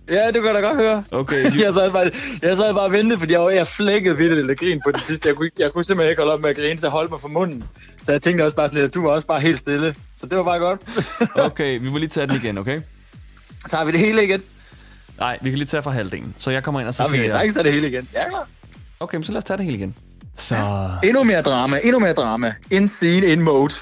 Ja, 0.09 0.27
det 0.27 0.35
kan 0.35 0.45
jeg 0.45 0.55
da 0.55 0.61
godt 0.61 0.77
høre. 0.77 1.05
Okay, 1.11 1.45
Jeg 1.65 1.73
sad 1.73 1.93
bare, 1.93 2.11
jeg 2.43 2.57
sad 2.57 2.75
bare 2.75 2.85
og 2.85 2.93
ventede, 2.93 3.19
fordi 3.19 3.33
jeg, 3.33 3.41
var- 3.41 3.51
jeg 3.51 3.67
flækkede 3.69 4.17
vildt 4.17 4.39
eller 4.39 4.55
grin 4.55 4.81
på 4.85 4.93
det 4.93 5.03
sidste. 5.03 5.29
Jeg 5.29 5.37
kunne, 5.37 5.51
jeg 5.59 5.73
kunne 5.73 5.85
simpelthen 5.85 6.11
ikke 6.11 6.21
holde 6.23 6.33
op 6.35 6.41
med 6.41 6.51
at 6.51 6.57
grine, 6.57 6.79
så 6.79 6.87
jeg 6.87 6.93
holdt 6.93 7.11
mig 7.11 7.21
for 7.21 7.29
munden. 7.29 7.65
Så 8.05 8.13
jeg 8.13 8.23
tænkte 8.23 8.43
også 8.43 8.57
bare 8.57 8.69
sådan 8.69 8.79
lidt, 8.81 8.89
at 8.89 8.95
du 8.95 9.03
var 9.03 9.11
også 9.11 9.27
bare 9.27 9.41
helt 9.41 9.59
stille. 9.59 9.95
Så 10.17 10.27
det 10.27 10.39
var 10.39 10.45
bare 10.45 10.59
godt. 10.59 10.81
okay, 11.51 11.81
vi 11.81 11.91
må 11.91 11.99
lige 11.99 12.09
tage 12.09 12.27
den 12.27 12.37
igen, 12.37 12.59
okay? 12.59 12.81
Så 13.63 13.69
tager 13.69 13.85
vi 13.85 13.93
det 13.93 14.01
hele 14.01 14.25
igen. 14.25 14.43
Nej, 15.19 15.39
vi 15.43 15.51
kan 15.51 15.59
lige 15.59 15.69
tage 15.69 15.83
fra 15.83 15.91
halvdelen. 15.91 16.35
Så 16.39 16.51
jeg 16.51 16.63
kommer 16.63 16.81
ind 16.81 16.89
og 16.89 16.95
så 16.95 17.03
vi 17.03 17.09
siger 17.09 17.17
kan 17.19 17.25
jeg... 17.25 17.31
sagtens 17.31 17.55
tage 17.55 17.65
det 17.65 17.73
hele 17.73 17.89
igen. 17.89 18.09
Ja, 18.15 18.29
klar. 18.29 18.49
Okay, 19.01 19.17
men 19.17 19.25
så 19.25 19.33
lad 19.33 19.39
os 19.39 19.45
tage 19.45 19.57
det 19.57 19.65
hele 19.65 19.77
igen. 19.79 19.95
Så, 20.39 20.57
Endnu 21.05 21.25
mere 21.25 21.43
drama, 21.43 21.81
endnu 21.85 21.99
mere 21.99 22.13
drama. 22.13 22.55
In 22.71 22.89
scene, 22.89 23.27
in 23.27 23.41
mode. 23.43 23.75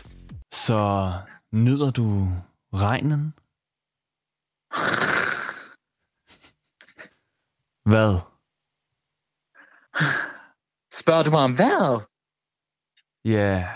så 0.52 1.12
nyder 1.52 1.90
du 1.90 2.28
regnen? 2.74 3.34
Hvad? 7.90 8.20
Spørger 11.00 11.22
du 11.22 11.30
mig 11.30 11.40
om 11.40 11.58
vejret? 11.58 12.06
Ja, 13.24 13.68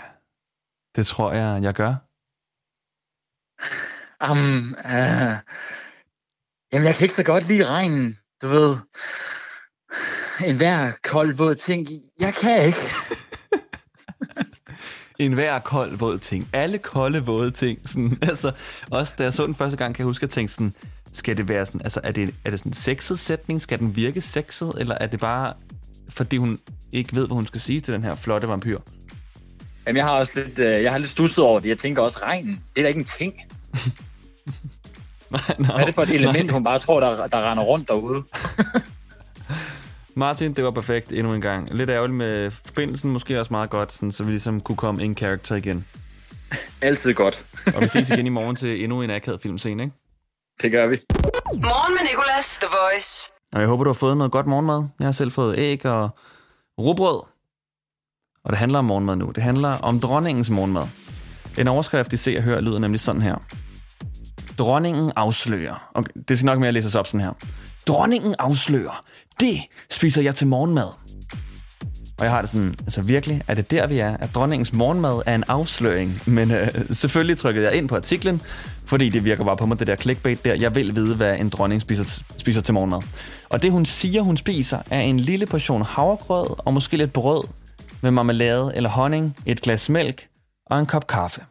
det 0.95 1.07
tror 1.07 1.33
jeg, 1.33 1.63
jeg 1.63 1.73
gør. 1.73 1.93
Um, 4.31 4.75
uh, 4.85 5.35
jamen, 6.71 6.85
jeg 6.87 6.95
kan 6.95 7.05
ikke 7.05 7.13
så 7.13 7.23
godt 7.23 7.47
lide 7.47 7.67
regnen. 7.67 8.17
Du 8.41 8.47
ved, 8.47 8.77
en 10.45 10.57
hver 10.57 10.91
kold 11.03 11.35
våd 11.37 11.55
ting. 11.55 11.87
Jeg 12.19 12.33
kan 12.33 12.65
ikke. 12.65 12.79
En 15.19 15.33
hver 15.33 15.59
kold, 15.59 15.97
våd 15.97 16.19
ting. 16.19 16.49
Alle 16.53 16.77
kolde, 16.77 17.25
våde 17.25 17.51
ting. 17.51 17.89
Sådan, 17.89 18.17
altså, 18.29 18.51
også 18.91 19.15
da 19.17 19.23
jeg 19.23 19.33
så 19.33 19.45
den 19.45 19.55
første 19.55 19.77
gang, 19.77 19.95
kan 19.95 20.03
jeg 20.03 20.07
huske 20.07 20.23
at 20.23 20.29
tænke 20.29 20.53
sådan, 20.53 20.73
skal 21.15 21.37
det 21.37 21.49
være 21.49 21.65
sådan, 21.65 21.81
altså 21.83 21.99
er 22.03 22.11
det, 22.11 22.33
er 22.45 22.49
det 22.49 22.59
sådan 22.59 22.69
en 22.69 22.73
sexet 22.73 23.19
sætning? 23.19 23.61
Skal 23.61 23.79
den 23.79 23.95
virke 23.95 24.21
sexet? 24.21 24.73
Eller 24.77 24.97
er 25.01 25.07
det 25.07 25.19
bare, 25.19 25.53
fordi 26.09 26.37
hun 26.37 26.59
ikke 26.91 27.15
ved, 27.15 27.27
hvad 27.27 27.35
hun 27.35 27.47
skal 27.47 27.61
sige 27.61 27.81
til 27.81 27.93
den 27.93 28.03
her 28.03 28.15
flotte 28.15 28.47
vampyr? 28.47 28.79
Jamen, 29.87 29.97
jeg 29.97 30.05
har 30.05 30.11
også 30.11 30.39
lidt, 30.39 30.59
uh, 30.59 30.65
jeg 30.65 30.91
har 30.91 30.97
lidt 30.97 31.09
stusset 31.09 31.43
over 31.43 31.59
det. 31.59 31.69
Jeg 31.69 31.77
tænker 31.77 32.01
også, 32.01 32.19
regnen, 32.23 32.61
det 32.75 32.81
er 32.81 32.81
da 32.81 32.87
ikke 32.87 32.99
en 32.99 33.05
ting. 33.05 33.33
Nej, 35.29 35.41
nej, 35.59 35.71
Hvad 35.71 35.81
er 35.81 35.85
det 35.85 35.95
for 35.95 36.01
et 36.01 36.09
element, 36.09 36.51
hun 36.51 36.63
bare 36.63 36.79
tror, 36.79 36.99
der, 36.99 37.27
der 37.27 37.51
render 37.51 37.63
rundt 37.63 37.87
derude? 37.87 38.23
Martin, 40.15 40.53
det 40.53 40.63
var 40.63 40.71
perfekt 40.71 41.11
endnu 41.11 41.33
en 41.33 41.41
gang. 41.41 41.75
Lidt 41.75 41.89
ærgerligt 41.89 42.17
med 42.17 42.51
forbindelsen, 42.51 43.11
måske 43.11 43.39
også 43.39 43.53
meget 43.53 43.69
godt, 43.69 43.93
sådan, 43.93 44.11
så 44.11 44.23
vi 44.23 44.31
ligesom 44.31 44.61
kunne 44.61 44.75
komme 44.75 45.03
in 45.03 45.17
character 45.17 45.55
igen. 45.55 45.85
Altid 46.81 47.13
godt. 47.13 47.45
Og 47.75 47.81
vi 47.81 47.87
ses 47.87 48.09
igen 48.09 48.25
i 48.25 48.29
morgen 48.39 48.55
til 48.55 48.83
endnu 48.83 49.01
en 49.01 49.09
akavet 49.09 49.41
filmscene, 49.41 49.83
ikke? 49.83 49.95
Det 50.61 50.71
gør 50.71 50.87
vi. 50.87 50.97
Morgen 51.53 51.93
med 51.93 52.03
Nicolas, 52.11 52.57
The 52.61 52.67
Voice. 52.81 53.31
Og 53.53 53.59
jeg 53.59 53.67
håber, 53.67 53.83
du 53.83 53.89
har 53.89 53.93
fået 53.93 54.17
noget 54.17 54.31
godt 54.31 54.47
morgenmad. 54.47 54.83
Jeg 54.99 55.07
har 55.07 55.11
selv 55.11 55.31
fået 55.31 55.57
æg 55.57 55.85
og 55.85 56.09
rugbrød. 56.79 57.21
Og 58.43 58.49
det 58.51 58.57
handler 58.57 58.79
om 58.79 58.85
morgenmad 58.85 59.15
nu. 59.15 59.31
Det 59.35 59.43
handler 59.43 59.69
om 59.69 59.99
dronningens 59.99 60.49
morgenmad. 60.49 60.87
En 61.57 61.67
overskrift, 61.67 62.13
I 62.13 62.17
ser 62.17 62.37
og 62.37 62.43
hører, 62.43 62.61
lyder 62.61 62.79
nemlig 62.79 62.99
sådan 62.99 63.21
her. 63.21 63.35
Dronningen 64.57 65.11
afslører. 65.15 65.89
Okay, 65.93 66.11
det 66.27 66.37
skal 66.37 66.45
nok 66.45 66.59
mere 66.59 66.71
læses 66.71 66.95
op 66.95 67.07
sådan 67.07 67.21
her. 67.21 67.33
Dronningen 67.87 68.35
afslører. 68.39 69.03
Det 69.39 69.61
spiser 69.91 70.21
jeg 70.21 70.35
til 70.35 70.47
morgenmad. 70.47 70.87
Og 72.17 72.25
jeg 72.25 72.31
har 72.31 72.41
det 72.41 72.49
sådan, 72.49 72.75
altså 72.79 73.01
virkelig, 73.01 73.41
er 73.47 73.55
det 73.55 73.71
der, 73.71 73.87
vi 73.87 73.99
er? 73.99 74.17
At 74.17 74.35
dronningens 74.35 74.73
morgenmad 74.73 75.21
er 75.25 75.35
en 75.35 75.43
afsløring. 75.47 76.21
Men 76.37 76.51
øh, 76.51 76.67
selvfølgelig 76.91 77.37
trykkede 77.37 77.65
jeg 77.65 77.75
ind 77.75 77.89
på 77.89 77.95
artiklen, 77.95 78.41
fordi 78.85 79.09
det 79.09 79.25
virker 79.25 79.43
bare 79.43 79.57
på 79.57 79.65
mig, 79.65 79.79
det 79.79 79.87
der 79.87 79.95
clickbait 79.95 80.45
der. 80.45 80.53
Jeg 80.53 80.75
vil 80.75 80.95
vide, 80.95 81.15
hvad 81.15 81.39
en 81.39 81.49
dronning 81.49 81.81
spiser, 81.81 82.23
spiser 82.37 82.61
til 82.61 82.73
morgenmad. 82.73 83.01
Og 83.49 83.61
det, 83.61 83.71
hun 83.71 83.85
siger, 83.85 84.21
hun 84.21 84.37
spiser, 84.37 84.79
er 84.89 84.99
en 84.99 85.19
lille 85.19 85.45
portion 85.45 85.81
havregrød 85.81 86.65
og 86.65 86.73
måske 86.73 86.97
lidt 86.97 87.13
brød 87.13 87.43
med 88.01 88.11
marmelade 88.11 88.71
eller 88.75 88.89
honning, 88.89 89.37
et 89.45 89.61
glas 89.61 89.89
mælk 89.89 90.27
og 90.65 90.79
en 90.79 90.85
kop 90.85 91.07
kaffe. 91.07 91.41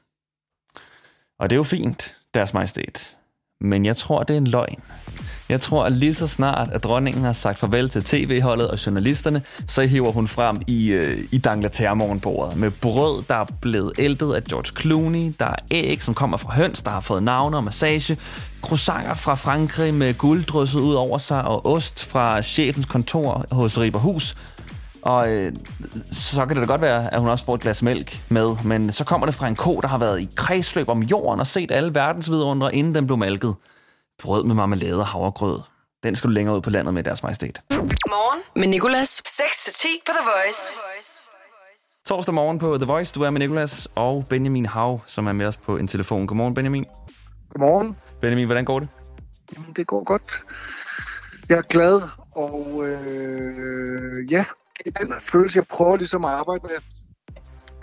Og 1.38 1.50
det 1.50 1.56
er 1.56 1.58
jo 1.58 1.62
fint, 1.62 2.14
deres 2.34 2.54
majestæt. 2.54 3.16
Men 3.60 3.84
jeg 3.84 3.96
tror, 3.96 4.22
det 4.22 4.34
er 4.34 4.38
en 4.38 4.46
løgn. 4.46 4.82
Jeg 5.48 5.60
tror, 5.60 5.84
at 5.84 5.92
lige 5.92 6.14
så 6.14 6.26
snart, 6.26 6.68
at 6.72 6.84
dronningen 6.84 7.24
har 7.24 7.32
sagt 7.32 7.58
farvel 7.58 7.88
til 7.88 8.04
tv-holdet 8.04 8.68
og 8.68 8.86
journalisterne, 8.86 9.42
så 9.68 9.82
hiver 9.82 10.12
hun 10.12 10.28
frem 10.28 10.56
i, 10.66 10.88
øh, 10.88 11.28
i 11.32 11.38
Dangleterre-morgenbordet 11.38 12.56
med 12.56 12.70
brød, 12.70 13.24
der 13.28 13.34
er 13.34 13.44
blevet 13.60 13.92
æltet 13.98 14.34
af 14.34 14.44
George 14.44 14.80
Clooney, 14.80 15.32
der 15.38 15.46
er 15.46 15.56
æg, 15.70 16.02
som 16.02 16.14
kommer 16.14 16.36
fra 16.36 16.52
høns, 16.52 16.82
der 16.82 16.90
har 16.90 17.00
fået 17.00 17.22
navne 17.22 17.56
og 17.56 17.64
massage, 17.64 18.16
croissanter 18.62 19.14
fra 19.14 19.34
Frankrig 19.34 19.94
med 19.94 20.14
guld 20.14 20.44
drysset 20.44 20.80
ud 20.80 20.94
over 20.94 21.18
sig, 21.18 21.44
og 21.44 21.66
ost 21.66 22.04
fra 22.04 22.42
chefens 22.42 22.86
kontor 22.86 23.44
hos 23.52 23.78
Riberhus. 23.78 24.36
Og 25.02 25.28
øh, 25.28 25.52
så 26.10 26.46
kan 26.46 26.56
det 26.56 26.62
da 26.62 26.66
godt 26.66 26.80
være, 26.80 27.14
at 27.14 27.20
hun 27.20 27.28
også 27.28 27.44
får 27.44 27.54
et 27.54 27.60
glas 27.60 27.82
mælk 27.82 28.22
med, 28.28 28.56
men 28.64 28.92
så 28.92 29.04
kommer 29.04 29.26
det 29.26 29.34
fra 29.34 29.48
en 29.48 29.56
ko, 29.56 29.80
der 29.80 29.88
har 29.88 29.98
været 29.98 30.20
i 30.20 30.28
kredsløb 30.36 30.88
om 30.88 31.02
jorden 31.02 31.40
og 31.40 31.46
set 31.46 31.70
alle 31.70 31.94
verdens 31.94 32.30
vidundere, 32.30 32.74
inden 32.74 32.94
den 32.94 33.06
blev 33.06 33.18
malket. 33.18 33.54
Brød 34.22 34.44
med 34.44 34.54
marmelade 34.54 34.98
og 34.98 35.06
havregrød. 35.06 35.60
Den 36.02 36.16
skal 36.16 36.28
du 36.28 36.32
længere 36.32 36.56
ud 36.56 36.60
på 36.60 36.70
landet 36.70 36.94
med, 36.94 37.04
deres 37.04 37.22
majestæt. 37.22 37.62
Morgen 37.70 38.42
med 38.56 38.66
Nicolas. 38.68 39.22
6-10 39.26 39.86
på 40.06 40.12
The 40.12 40.30
Voice. 40.30 40.78
Torsdag 42.06 42.34
morgen 42.34 42.58
på 42.58 42.78
The 42.78 42.86
Voice, 42.86 43.14
du 43.14 43.22
er 43.22 43.30
med 43.30 43.40
Nicolas 43.40 43.88
og 43.96 44.26
Benjamin 44.30 44.66
Hav, 44.66 45.00
som 45.06 45.26
er 45.26 45.32
med 45.32 45.46
os 45.46 45.56
på 45.56 45.76
en 45.76 45.88
telefon. 45.88 46.26
Godmorgen, 46.26 46.54
Benjamin. 46.54 46.84
Godmorgen. 47.50 47.96
Benjamin, 48.20 48.46
hvordan 48.46 48.64
går 48.64 48.80
det? 48.80 48.88
Jamen, 49.56 49.72
det 49.76 49.86
går 49.86 50.04
godt. 50.04 50.40
Jeg 51.48 51.58
er 51.58 51.62
glad, 51.62 52.02
og 52.32 52.82
øh, 52.86 54.32
ja, 54.32 54.44
det 54.84 54.96
er 54.96 55.04
den 55.04 55.14
følelse, 55.20 55.56
jeg 55.56 55.66
prøver 55.66 55.96
ligesom 55.96 56.24
at 56.24 56.30
arbejde 56.30 56.60
med 56.62 56.76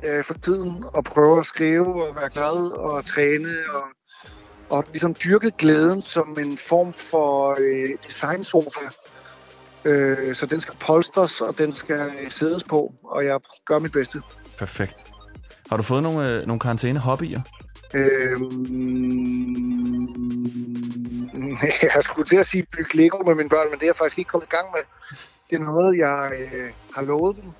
øh, 0.09 0.23
for 0.23 0.33
tiden, 0.33 0.83
og 0.93 1.03
prøve 1.03 1.39
at 1.39 1.45
skrive 1.45 2.07
og 2.07 2.15
være 2.15 2.29
glad 2.29 2.71
og 2.71 3.05
træne 3.05 3.49
og, 3.73 3.83
og 4.71 4.85
ligesom 4.91 5.15
dyrke 5.23 5.51
glæden 5.57 6.01
som 6.01 6.37
en 6.39 6.57
form 6.57 6.93
for 6.93 7.57
øh, 7.59 7.89
designsofa. 8.07 8.85
Øh, 9.85 10.35
så 10.35 10.45
den 10.45 10.59
skal 10.59 10.73
polstres, 10.79 11.41
og 11.41 11.57
den 11.57 11.73
skal 11.73 12.11
øh, 12.21 12.31
sædes 12.31 12.63
på, 12.63 12.93
og 13.03 13.25
jeg 13.25 13.39
gør 13.65 13.79
mit 13.79 13.91
bedste. 13.91 14.21
Perfekt. 14.57 14.95
Har 15.69 15.77
du 15.77 15.83
fået 15.83 16.03
nogle, 16.03 16.29
øh, 16.29 16.47
nogle 16.47 16.59
karantæne-hobbyer? 16.59 17.41
Øhm, 17.93 18.41
jeg 21.95 22.03
skulle 22.03 22.25
til 22.25 22.35
at 22.35 22.45
sige 22.45 22.65
bygge 22.77 22.97
Lego 22.97 23.23
med 23.23 23.35
mine 23.35 23.49
børn, 23.49 23.69
men 23.69 23.79
det 23.79 23.83
er 23.83 23.87
jeg 23.87 23.95
faktisk 23.95 24.19
ikke 24.19 24.29
kommet 24.29 24.47
i 24.47 24.55
gang 24.55 24.67
med. 24.71 24.81
Det 25.49 25.55
er 25.55 25.63
noget, 25.63 25.97
jeg 25.97 26.31
øh, 26.39 26.69
har 26.95 27.01
lovet 27.01 27.35
dem. 27.35 27.51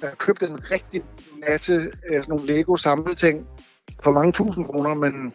Jeg 0.00 0.08
har 0.08 0.16
købt 0.16 0.42
en 0.42 0.70
rigtig 0.70 1.02
masse 1.48 1.72
øh, 1.72 2.22
sådan 2.22 2.24
nogle 2.28 2.46
Lego 2.46 2.76
samleting 2.76 3.46
for 4.04 4.12
mange 4.12 4.32
tusind 4.32 4.64
kroner, 4.64 4.94
men, 4.94 5.12
men 5.12 5.32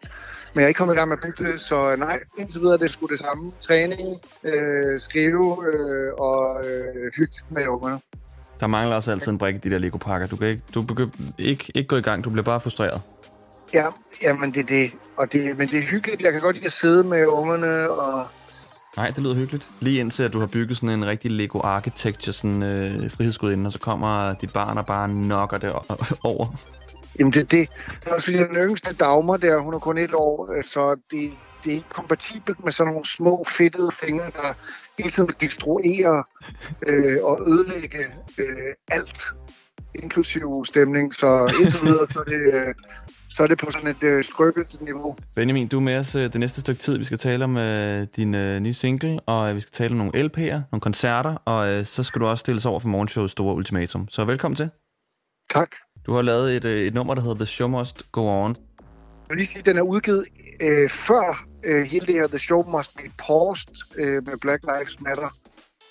jeg 0.55 0.63
er 0.63 0.67
ikke 0.67 0.77
kommet 0.77 0.95
i 0.95 0.97
gang 0.97 1.09
med 1.09 1.17
at 1.17 1.23
bygge 1.23 1.51
det, 1.51 1.61
så 1.61 1.95
nej, 1.95 2.19
indtil 2.37 2.61
videre 2.61 2.73
er 2.73 2.77
det 2.77 2.91
sgu 2.91 3.05
det 3.05 3.19
samme. 3.19 3.51
Træning, 3.61 4.19
øh, 4.43 4.99
skrive 4.99 5.65
øh, 5.73 6.13
og 6.17 6.65
øh, 6.65 7.11
hygge 7.17 7.33
med 7.49 7.67
ungerne. 7.67 7.99
Der 8.59 8.67
mangler 8.67 8.95
også 8.95 9.11
altid 9.11 9.31
en 9.31 9.37
brik 9.37 9.55
i 9.55 9.57
de 9.57 9.69
der 9.69 9.77
Lego-pakker. 9.77 10.27
Du 10.27 10.35
kan 10.35 10.47
ikke, 10.47 10.61
du 10.73 10.81
begy- 10.81 11.31
ikke, 11.37 11.71
ikke 11.75 11.87
gå 11.87 11.95
i 11.95 12.01
gang, 12.01 12.23
du 12.23 12.29
bliver 12.29 12.43
bare 12.43 12.59
frustreret. 12.59 13.01
Ja, 13.73 13.85
jamen 14.23 14.53
det 14.53 14.59
er 14.59 14.65
det. 14.65 14.91
Og 15.17 15.33
det. 15.33 15.57
Men 15.57 15.67
det 15.67 15.79
er 15.79 15.83
hyggeligt. 15.83 16.21
Jeg 16.21 16.31
kan 16.31 16.41
godt 16.41 16.55
lide 16.55 16.65
at 16.65 16.71
sidde 16.71 17.03
med 17.03 17.25
ungerne 17.25 17.89
og 17.89 18.27
Nej, 18.97 19.07
det 19.07 19.23
lyder 19.23 19.35
hyggeligt. 19.35 19.67
Lige 19.79 19.99
indtil, 19.99 20.23
at 20.23 20.33
du 20.33 20.39
har 20.39 20.47
bygget 20.47 20.77
sådan 20.77 20.89
en 20.89 21.05
rigtig 21.05 21.31
Lego 21.31 21.59
Architecture, 21.63 22.33
sådan 22.33 22.63
øh, 22.63 23.11
frihedsgudinde, 23.11 23.67
og 23.67 23.71
så 23.71 23.79
kommer 23.79 24.33
dit 24.33 24.53
barn 24.53 24.77
og 24.77 24.85
bare 24.85 25.07
knocker 25.07 25.57
det 25.57 25.71
over. 26.23 26.55
Jamen 27.19 27.33
det 27.33 27.39
er 27.39 27.45
det. 27.45 27.69
Det 27.99 28.07
er 28.07 28.13
også 28.13 28.27
fordi 28.27 28.37
den 28.37 28.55
yngste 28.55 28.93
Dagmar 28.93 29.37
der, 29.37 29.59
hun 29.59 29.73
er 29.73 29.79
kun 29.79 29.97
et 29.97 30.13
år, 30.13 30.57
øh, 30.57 30.63
så 30.63 30.95
det, 31.11 31.31
det 31.63 31.71
er 31.71 31.75
ikke 31.75 31.89
kompatibelt 31.89 32.63
med 32.63 32.71
sådan 32.71 32.93
nogle 32.93 33.05
små 33.05 33.45
fedtede 33.47 33.91
fingre, 33.91 34.25
der 34.25 34.53
hele 34.97 35.11
tiden 35.11 35.27
vil 35.29 35.35
destruere 35.41 36.23
øh, 36.87 37.17
og 37.23 37.41
ødelægge 37.47 37.99
øh, 38.37 38.73
alt, 38.87 39.23
inklusive 40.03 40.65
stemning. 40.65 41.13
Så 41.13 41.53
indtil 41.61 41.79
videre, 41.85 42.07
så 42.09 42.19
er 42.19 42.23
det, 42.23 42.53
øh, 42.53 42.73
så 43.29 43.43
er 43.43 43.47
det 43.47 43.57
på 43.57 43.71
sådan 43.71 43.87
et 43.87 44.03
øh, 44.03 44.23
skrøbeligt 44.23 44.81
niveau. 44.81 45.15
Benjamin, 45.35 45.67
du 45.67 45.77
er 45.77 45.81
med 45.81 45.97
os 45.97 46.15
øh, 46.15 46.23
det 46.23 46.35
næste 46.35 46.61
stykke 46.61 46.81
tid. 46.81 46.97
Vi 46.97 47.03
skal 47.03 47.17
tale 47.17 47.43
om 47.43 47.57
øh, 47.57 48.07
din 48.15 48.35
øh, 48.35 48.59
nye 48.59 48.73
single, 48.73 49.19
og 49.25 49.49
øh, 49.49 49.55
vi 49.55 49.59
skal 49.59 49.71
tale 49.71 49.91
om 49.91 49.97
nogle 49.97 50.11
LP'er, 50.11 50.59
nogle 50.71 50.81
koncerter, 50.81 51.35
og 51.45 51.67
øh, 51.67 51.85
så 51.85 52.03
skal 52.03 52.21
du 52.21 52.27
også 52.27 52.41
stilles 52.41 52.65
over 52.65 52.79
for 52.79 52.87
morgenshowets 52.87 53.31
store 53.31 53.55
ultimatum. 53.55 54.07
Så 54.09 54.25
velkommen 54.25 54.55
til. 54.55 54.69
Tak. 55.49 55.69
Du 56.05 56.13
har 56.13 56.21
lavet 56.21 56.55
et, 56.55 56.65
øh, 56.65 56.87
et 56.87 56.93
nummer, 56.93 57.13
der 57.15 57.21
hedder 57.21 57.35
The 57.35 57.45
Show 57.45 57.67
Must 57.67 58.11
Go 58.11 58.21
On. 58.21 58.55
Jeg 58.79 59.29
vil 59.29 59.37
lige 59.37 59.47
sige, 59.47 59.59
at 59.59 59.65
den 59.65 59.77
er 59.77 59.81
udgivet 59.81 60.25
øh, 60.61 60.89
før 60.89 61.45
øh, 61.63 61.85
hele 61.85 62.05
det 62.07 62.15
her 62.15 62.27
The 62.27 62.39
Show 62.39 62.63
Must 62.63 62.97
Be 62.97 63.03
Paused 63.17 63.67
øh, 63.95 64.27
med 64.27 64.37
Black 64.41 64.63
Lives 64.63 65.01
Matter. 65.01 65.29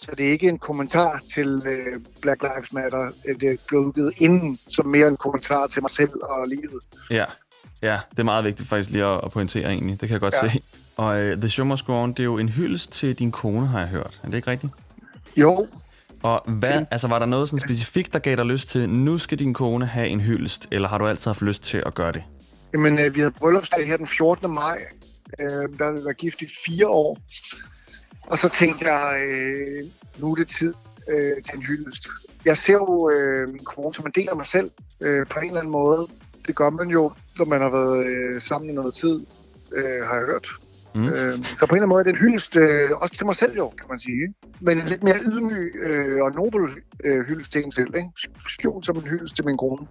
Så 0.00 0.11
det 0.18 0.26
er 0.28 0.33
ikke 0.33 0.49
en 0.49 0.59
kommentar 0.59 1.23
til 1.35 1.62
øh, 1.66 2.00
Black 2.23 2.42
Lives 2.42 2.73
Matter. 2.73 3.11
Øh, 3.28 3.40
Det 3.40 3.50
er 3.50 3.56
blevet 3.68 3.85
udgivet 3.85 4.12
inden, 4.18 4.59
som 4.68 4.87
mere 4.87 5.09
en 5.09 5.16
kommentar 5.16 5.66
til 5.66 5.83
mig 5.83 5.90
selv 5.90 6.11
og 6.23 6.49
livet. 6.49 6.83
Ja, 7.11 7.25
ja 7.83 8.00
det 8.11 8.18
er 8.18 8.23
meget 8.23 8.44
vigtigt 8.44 8.68
faktisk 8.68 8.90
lige 8.90 9.04
at, 9.04 9.21
at 9.25 9.30
pointere 9.30 9.64
egentlig. 9.71 10.00
Det 10.00 10.09
kan 10.09 10.12
jeg 10.12 10.21
godt. 10.21 10.35
Ja. 10.42 10.50
se. 10.50 10.62
Og 10.97 11.23
øh, 11.23 11.37
The 11.37 11.49
Show 11.49 11.66
Must 11.66 11.85
Go 11.85 11.92
On, 12.02 12.11
det 12.11 12.21
er 12.21 12.25
jo 12.25 12.38
en 12.38 12.49
hyldest 12.49 12.92
til 12.92 13.18
din 13.18 13.33
kone, 13.33 13.66
har 13.66 13.78
jeg 13.78 13.88
hørt. 13.88 14.21
Er 14.23 14.28
det 14.28 14.37
ikke 14.37 14.50
rigtigt? 14.50 14.73
Jo, 15.37 15.66
Og 16.25 16.43
hvad, 16.47 16.85
altså, 16.90 17.09
var 17.09 17.19
der 17.19 17.26
noget 17.26 17.49
sådan 17.49 17.61
specifikt, 17.61 18.12
der 18.12 18.19
gav 18.19 18.37
dig 18.37 18.45
lyst 18.45 18.69
til, 18.69 18.88
nu 18.88 19.19
skal 19.19 19.38
din 19.38 19.54
kone 19.54 19.87
have 19.87 20.09
en 20.09 20.21
hyldest, 20.21 20.69
eller 20.71 20.88
har 20.88 20.99
du 20.99 21.07
altid 21.07 21.28
haft 21.28 21.43
lyst 21.43 21.62
til 21.62 21.83
at 21.87 21.95
gøre 21.95 22.12
det? 22.12 22.25
Jamen, 22.73 22.99
øh, 22.99 23.14
vi 23.14 23.21
havde 23.21 23.31
bryllupsdag 23.31 23.87
her 23.87 23.97
den 23.97 24.07
14. 24.07 24.50
maj. 24.50 24.78
Øh, 25.40 25.47
der 25.78 25.93
været 25.93 26.16
gift 26.16 26.43
i 26.43 26.49
fire 26.66 26.88
år. 26.88 27.19
Og 28.23 28.38
så 28.38 28.49
tænkte 28.49 28.93
jeg, 28.93 29.23
øh, 29.26 29.85
nu 30.19 30.31
er 30.31 30.35
det 30.35 30.49
tid 30.49 30.75
øh, 31.09 31.43
til 31.43 31.54
en 31.54 31.62
hyldest. 31.62 32.09
Jeg 32.45 32.57
ser 32.57 32.73
jo 32.73 33.11
øh, 33.11 33.49
min 33.49 33.64
kone 33.64 33.95
som 33.95 34.07
en 34.07 34.12
del 34.14 34.28
af 34.28 34.37
mig 34.37 34.47
selv 34.47 34.71
øh, 35.00 35.26
på 35.26 35.38
en 35.38 35.47
eller 35.47 35.61
anden 35.61 35.73
måde. 35.73 36.07
Det 36.47 36.54
gør 36.54 36.71
man 36.71 36.88
jo, 36.88 37.12
når 37.38 37.45
man 37.45 37.61
har 37.61 37.71
været 37.71 38.07
øh, 38.07 38.40
sammen 38.40 38.71
i 38.71 38.73
noget 38.73 38.95
tid, 38.95 39.21
øh, 39.73 40.07
har 40.07 40.14
jeg 40.14 40.26
hørt. 40.26 40.49
Mm. 40.95 41.09
Øh, 41.09 41.45
så 41.45 41.67
på 41.67 41.75
en 41.75 41.79
eller 41.79 41.83
anden 41.83 41.89
måde 41.89 42.01
er 42.01 42.05
det 42.05 42.11
en 42.11 42.17
hyldest, 42.17 42.57
øh, 42.57 42.91
også 42.91 43.15
til 43.15 43.27
mig 43.27 43.37
selv 43.37 43.57
jo, 43.57 43.69
kan 43.69 43.87
man 43.91 43.99
sige. 43.99 44.35
Men 44.61 44.79
en 44.79 44.87
lidt 44.87 45.03
mere 45.03 45.19
ydmyg 45.25 45.75
øh, 45.83 46.23
og 46.23 46.35
nobel 46.35 46.63
øh, 47.05 47.27
hyldest 47.27 47.53
til 47.53 47.65
en 47.65 47.73
selv. 47.73 47.95
Ikke? 47.97 48.09
Skjult 48.49 48.87
som 48.87 48.97
en 48.97 49.03
hyldest 49.03 49.37
til 49.37 49.45
min 49.45 49.57
kone. 49.57 49.87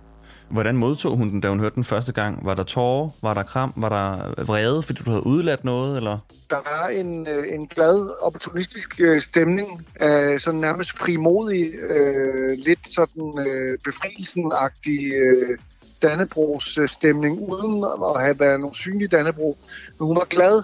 Hvordan 0.49 0.75
modtog 0.77 1.17
hun 1.17 1.29
den, 1.29 1.41
da 1.41 1.49
hun 1.49 1.59
hørte 1.59 1.75
den 1.75 1.83
første 1.83 2.11
gang? 2.11 2.45
Var 2.45 2.53
der 2.53 2.63
tårer? 2.63 3.09
Var 3.21 3.33
der 3.33 3.43
kram? 3.43 3.73
Var 3.75 3.89
der 3.89 4.43
vrede, 4.43 4.83
fordi 4.83 5.01
du 5.05 5.09
havde 5.09 5.25
udladt 5.25 5.63
noget? 5.63 5.97
Eller? 5.97 6.19
der 6.53 6.83
er 6.83 6.87
en, 6.87 7.27
øh, 7.27 7.53
en 7.53 7.67
glad, 7.67 8.21
opportunistisk 8.21 8.99
øh, 8.99 9.21
stemning 9.21 9.87
af 9.95 10.41
sådan 10.41 10.59
nærmest 10.59 10.97
frimodig, 10.97 11.73
øh, 11.75 12.57
lidt 12.57 12.93
sådan 12.93 13.47
øh, 13.47 13.77
befrielsen-agtig 13.83 15.13
øh, 15.13 15.57
Dannebrogs 16.01 16.77
øh, 16.77 16.89
stemning, 16.89 17.39
uden 17.39 17.85
at 18.15 18.21
have 18.21 18.39
været 18.39 18.59
nogen 18.59 18.73
synlig 18.73 19.11
Dannebro. 19.11 19.57
Men 19.99 20.07
hun 20.07 20.15
var 20.15 20.25
glad. 20.25 20.63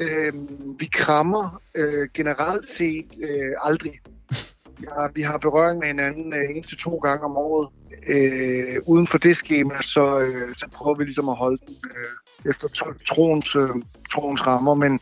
Øh, 0.00 0.32
vi 0.78 0.86
krammer 0.92 1.60
øh, 1.74 2.08
generelt 2.14 2.70
set 2.70 3.06
øh, 3.22 3.52
aldrig. 3.62 4.00
Ja, 4.82 5.06
vi 5.14 5.22
har 5.22 5.38
berøring 5.38 5.78
med 5.78 5.86
hinanden 5.86 6.34
øh, 6.34 6.56
en 6.56 6.62
til 6.62 6.78
to 6.78 6.96
gange 6.96 7.24
om 7.24 7.36
året. 7.36 7.68
Øh, 8.08 8.76
uden 8.86 9.06
for 9.06 9.18
det 9.18 9.36
schema, 9.36 9.74
så, 9.82 10.20
øh, 10.20 10.54
så 10.56 10.66
prøver 10.72 10.96
vi 10.96 11.04
ligesom 11.04 11.28
at 11.28 11.36
holde 11.36 11.56
den 11.66 11.76
øh, 11.84 12.50
efter 12.50 12.68
tro- 12.68 13.04
troens, 13.14 13.56
øh, 13.56 13.68
troens 14.12 14.46
rammer. 14.46 14.74
Men 14.74 15.00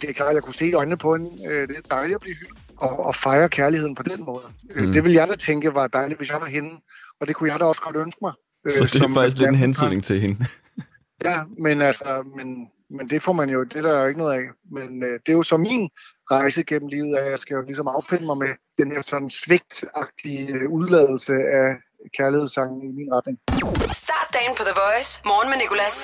det 0.00 0.10
er 0.10 0.12
klart, 0.12 0.28
at 0.28 0.34
jeg 0.34 0.42
kunne 0.42 0.54
se 0.54 0.66
i 0.66 0.72
øjnene 0.72 0.96
på 0.96 1.16
hende. 1.16 1.30
Øh, 1.50 1.68
det 1.68 1.76
er 1.76 1.80
dejligt 1.90 2.14
at 2.14 2.20
blive 2.20 2.36
hyldet. 2.36 2.56
og, 2.76 3.06
og 3.06 3.14
fejre 3.16 3.48
kærligheden 3.48 3.94
på 3.94 4.02
den 4.02 4.24
måde. 4.24 4.42
Mm. 4.74 4.82
Mm. 4.82 4.92
Det 4.92 5.04
ville 5.04 5.20
jeg 5.20 5.28
da 5.28 5.34
tænke 5.34 5.74
var 5.74 5.86
dejligt, 5.86 6.18
hvis 6.18 6.30
jeg 6.30 6.40
var 6.40 6.46
hende. 6.46 6.70
Og 7.20 7.26
det 7.28 7.36
kunne 7.36 7.50
jeg 7.52 7.60
da 7.60 7.64
også 7.64 7.80
godt 7.80 7.96
ønske 7.96 8.18
mig. 8.22 8.32
øh, 8.66 8.72
Så 8.72 8.84
det 8.84 8.94
er 8.94 8.98
som 8.98 9.14
faktisk 9.14 9.38
lidt 9.38 9.48
en 9.48 9.54
hensynning 9.54 10.04
til 10.04 10.20
hende. 10.20 10.44
Ja, 11.24 11.40
men 11.58 11.80
altså, 11.82 12.24
men, 12.36 12.66
men 12.96 13.10
det 13.10 13.22
får 13.22 13.32
man 13.32 13.48
jo, 13.50 13.64
det 13.64 13.76
er 13.76 13.82
der 13.82 14.00
jo 14.02 14.08
ikke 14.08 14.18
noget 14.18 14.34
af. 14.34 14.44
Men 14.72 15.02
øh, 15.02 15.12
det 15.26 15.28
er 15.28 15.32
jo 15.32 15.42
så 15.42 15.56
min 15.56 15.90
rejse 16.30 16.64
gennem 16.64 16.88
livet, 16.88 17.16
at 17.16 17.30
jeg 17.30 17.38
skal 17.38 17.54
jo 17.54 17.62
ligesom 17.62 17.88
affinde 17.88 18.26
mig 18.26 18.38
med 18.38 18.52
den 18.78 18.92
her 18.92 19.02
sådan 19.02 19.30
svigtagtige 19.30 20.46
øh, 20.46 20.70
udladelse 20.70 21.32
af 21.32 21.68
kærlighedssangen 22.18 22.82
i 22.82 22.92
min 22.98 23.08
retning. 23.14 23.38
Start 23.92 24.28
dagen 24.34 24.52
på 24.58 24.62
The 24.68 24.74
Voice. 24.82 25.22
Morgen 25.24 25.50
med 25.50 25.58
Nicolas. 25.58 25.96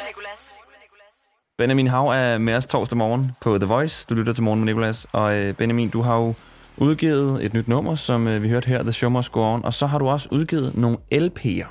Benjamin 1.58 1.86
Hav 1.86 2.06
er 2.06 2.38
med 2.38 2.54
os 2.54 2.66
torsdag 2.66 2.98
morgen 2.98 3.32
på 3.40 3.58
The 3.58 3.66
Voice. 3.66 4.06
Du 4.08 4.14
lytter 4.14 4.32
til 4.32 4.42
Morgen 4.42 4.60
med 4.60 4.66
Nicolas. 4.66 5.06
Og 5.12 5.36
øh, 5.38 5.54
Benjamin, 5.54 5.90
du 5.90 6.00
har 6.00 6.16
jo 6.16 6.34
udgivet 6.76 7.44
et 7.44 7.54
nyt 7.54 7.68
nummer, 7.68 7.94
som 7.94 8.28
øh, 8.28 8.42
vi 8.42 8.48
hørte 8.48 8.66
her, 8.66 8.82
The 8.82 8.92
Show 8.92 9.10
Must 9.10 9.32
Go 9.32 9.40
On. 9.40 9.64
Og 9.64 9.74
så 9.74 9.86
har 9.86 9.98
du 9.98 10.08
også 10.08 10.28
udgivet 10.32 10.76
nogle 10.76 10.96
LP'er. 11.14 11.66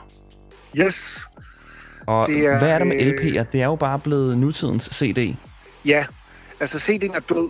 Yes, 0.77 1.19
Og 2.07 2.27
Det 2.27 2.45
er, 2.45 2.57
hvad 2.57 2.69
er 2.69 2.77
der 2.77 2.85
med 2.85 3.01
øh, 3.01 3.13
LP'er? 3.13 3.43
Det 3.51 3.61
er 3.61 3.65
jo 3.65 3.75
bare 3.75 3.99
blevet 3.99 4.37
nutidens 4.37 4.83
CD. 4.83 5.35
ja. 5.85 6.05
Altså, 6.59 6.77
CD'en 6.77 7.15
er 7.15 7.19
død. 7.19 7.49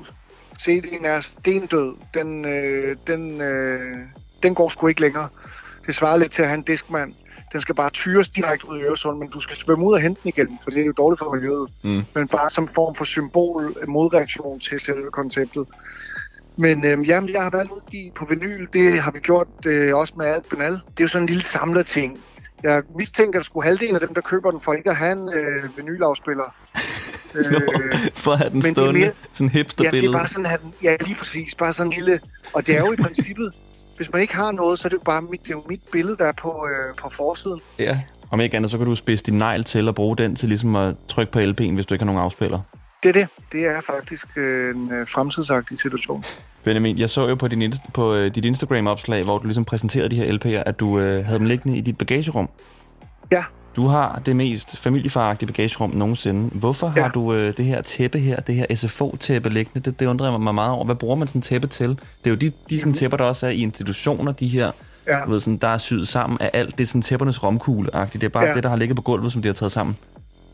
CD'en 0.61 1.05
er 1.07 1.21
stendød. 1.21 1.95
Den, 2.13 2.45
øh, 2.45 2.95
den, 3.07 3.41
øh, 3.41 3.97
den 4.43 4.55
går 4.55 4.69
sgu 4.69 4.87
ikke 4.87 5.01
længere. 5.01 5.27
Det 5.87 5.95
svarer 5.95 6.17
lidt 6.17 6.31
til 6.31 6.41
at 6.41 6.47
have 6.47 6.57
en 6.57 6.63
diskmand. 6.63 7.13
Den 7.51 7.61
skal 7.61 7.75
bare 7.75 7.89
tyres 7.89 8.29
direkte 8.29 8.69
ud 8.69 8.79
i 8.79 8.81
Øresund, 8.81 9.17
men 9.19 9.29
du 9.29 9.39
skal 9.39 9.57
svømme 9.57 9.85
ud 9.85 9.93
og 9.93 10.01
hente 10.01 10.21
den 10.23 10.29
igen, 10.29 10.59
for 10.63 10.69
det 10.71 10.81
er 10.81 10.85
jo 10.85 10.91
dårligt 10.97 11.19
for 11.19 11.35
miljøet. 11.35 11.69
Mm. 11.83 12.03
Men 12.15 12.27
bare 12.27 12.49
som 12.49 12.69
form 12.75 12.95
for 12.95 13.05
symbol, 13.05 13.75
øh, 13.81 13.89
modreaktion 13.89 14.59
til 14.59 14.79
selve 14.79 15.11
konceptet. 15.11 15.65
Men 16.57 16.85
øh, 16.85 17.09
jamen, 17.09 17.29
jeg 17.29 17.41
har 17.43 17.49
valgt 17.49 17.71
at 17.71 17.75
udgive 17.75 18.11
på 18.15 18.25
vinyl. 18.25 18.67
Det 18.73 18.99
har 18.99 19.11
vi 19.11 19.19
gjort 19.19 19.47
øh, 19.65 19.95
også 19.95 20.13
med 20.17 20.25
alt 20.25 20.49
Benal. 20.49 20.71
Det 20.71 20.79
er 20.99 21.03
jo 21.03 21.07
sådan 21.07 21.23
en 21.23 21.27
lille 21.27 21.43
samlerting. 21.43 22.19
Jeg 22.63 22.83
mistænker, 22.97 23.39
at 23.39 23.45
skulle 23.45 23.63
halvdelen 23.65 23.95
af 23.95 24.01
dem, 24.01 24.13
der 24.13 24.21
køber 24.21 24.51
den, 24.51 24.59
for 24.61 24.73
ikke 24.73 24.89
at 24.89 24.95
have 24.95 25.11
en 25.11 25.29
øh, 25.33 25.77
vinylafspiller. 25.77 26.43
øh, 27.35 27.61
For 28.15 28.31
at 28.31 28.37
have 28.37 28.49
den 28.49 28.59
men 28.59 28.63
stående, 28.75 28.99
mere- 28.99 29.11
sådan 29.33 29.47
en 29.47 29.51
Ja, 29.51 29.51
det 29.51 29.51
hipsterbillede. 29.51 30.07
er 30.07 30.11
bare 30.17 30.27
sådan, 30.27 30.45
at 30.45 30.61
den, 30.61 30.73
ja, 30.83 30.95
lige 31.01 31.15
præcis, 31.15 31.55
bare 31.55 31.73
sådan 31.73 31.91
en 31.91 31.97
lille, 31.97 32.19
og 32.53 32.67
det 32.67 32.75
er 32.75 32.79
jo 32.79 32.91
i 32.91 32.95
princippet, 32.95 33.53
hvis 33.97 34.11
man 34.13 34.21
ikke 34.21 34.35
har 34.35 34.51
noget, 34.51 34.79
så 34.79 34.87
er 34.87 34.89
det 34.89 34.97
jo 34.97 35.01
bare 35.05 35.21
mit, 35.21 35.43
det 35.43 35.49
er 35.49 35.53
jo 35.55 35.63
mit 35.69 35.81
billede, 35.91 36.17
der 36.17 36.25
er 36.25 36.31
på, 36.33 36.67
øh, 36.71 36.95
på 36.95 37.09
forsiden. 37.09 37.59
Ja. 37.79 37.99
Om 38.31 38.41
ikke 38.41 38.57
andet, 38.57 38.71
så 38.71 38.77
kan 38.77 38.85
du 38.87 38.95
spidse 38.95 39.23
din 39.23 39.37
negl 39.37 39.63
til 39.63 39.87
at 39.87 39.95
bruge 39.95 40.17
den 40.17 40.35
til 40.35 40.49
ligesom 40.49 40.75
at 40.75 40.95
trykke 41.09 41.31
på 41.31 41.39
LP'en, 41.39 41.71
hvis 41.73 41.85
du 41.85 41.93
ikke 41.93 42.03
har 42.03 42.05
nogen 42.05 42.21
afspiller. 42.21 42.59
Det 43.05 43.15
er 43.15 43.19
det. 43.19 43.27
Det 43.51 43.65
er 43.65 43.81
faktisk 43.81 44.27
øh, 44.37 44.75
en 44.75 44.91
øh, 44.93 45.07
fremtidsagtig 45.07 45.79
situation. 45.79 46.23
Benjamin, 46.63 46.97
jeg 46.97 47.09
så 47.09 47.27
jo 47.27 47.35
på, 47.35 47.47
din, 47.47 47.73
på 47.93 48.15
øh, 48.15 48.35
dit 48.35 48.45
Instagram-opslag, 48.45 49.23
hvor 49.23 49.37
du 49.37 49.43
ligesom 49.47 49.65
præsenterede 49.65 50.09
de 50.09 50.15
her 50.15 50.37
LP'er, 50.37 50.63
at 50.69 50.79
du 50.79 50.99
øh, 50.99 51.25
havde 51.25 51.39
dem 51.39 51.47
liggende 51.47 51.77
i 51.77 51.81
dit 51.81 51.97
bagagerum. 51.97 52.49
Ja. 53.31 53.43
Du 53.75 53.87
har 53.87 54.21
det 54.25 54.35
mest 54.35 54.77
familiefaragtige 54.77 55.47
bagagerum 55.47 55.89
nogensinde. 55.95 56.49
Hvorfor 56.53 56.93
Ja. 56.95 57.01
har 57.01 57.09
du 57.09 57.33
øh, 57.33 57.57
det 57.57 57.65
her 57.65 57.81
tæppe 57.81 58.19
her, 58.19 58.39
det 58.39 58.55
her 58.55 58.65
SFO-tæppe 58.75 59.49
liggende? 59.49 59.89
Det, 59.91 59.99
det 59.99 60.05
undrer 60.05 60.31
jeg 60.31 60.39
mig 60.41 60.55
meget 60.55 60.71
over. 60.71 60.85
Hvad 60.85 60.95
bruger 60.95 61.15
man 61.15 61.27
sådan 61.27 61.41
tæppe 61.41 61.67
til? 61.67 61.89
Det 61.89 61.97
er 62.25 62.29
jo 62.29 62.35
de, 62.35 62.51
de 62.69 62.79
sådan 62.79 62.93
tæpper, 62.93 63.17
der 63.17 63.23
også 63.25 63.45
er 63.45 63.49
i 63.51 63.61
institutioner, 63.61 64.31
de 64.31 64.47
her, 64.47 64.71
Ja. 65.07 65.19
du 65.25 65.29
ved, 65.31 65.39
sådan, 65.39 65.57
der 65.57 65.67
er 65.67 65.77
syet 65.77 66.07
sammen 66.07 66.37
af 66.41 66.49
alt. 66.53 66.77
Det 66.77 66.83
er 66.83 66.87
sådan 66.87 67.01
tæppernes 67.01 67.43
romkugle-agtigt. 67.43 68.21
Det 68.21 68.23
er 68.23 68.29
bare. 68.29 68.45
Ja. 68.45 68.53
det, 68.53 68.63
der 68.63 68.69
har 68.69 68.75
ligget 68.75 68.95
på 68.95 69.01
gulvet, 69.01 69.31
som 69.31 69.41
de 69.41 69.47
har 69.47 69.53
taget 69.53 69.71
sammen. 69.71 69.95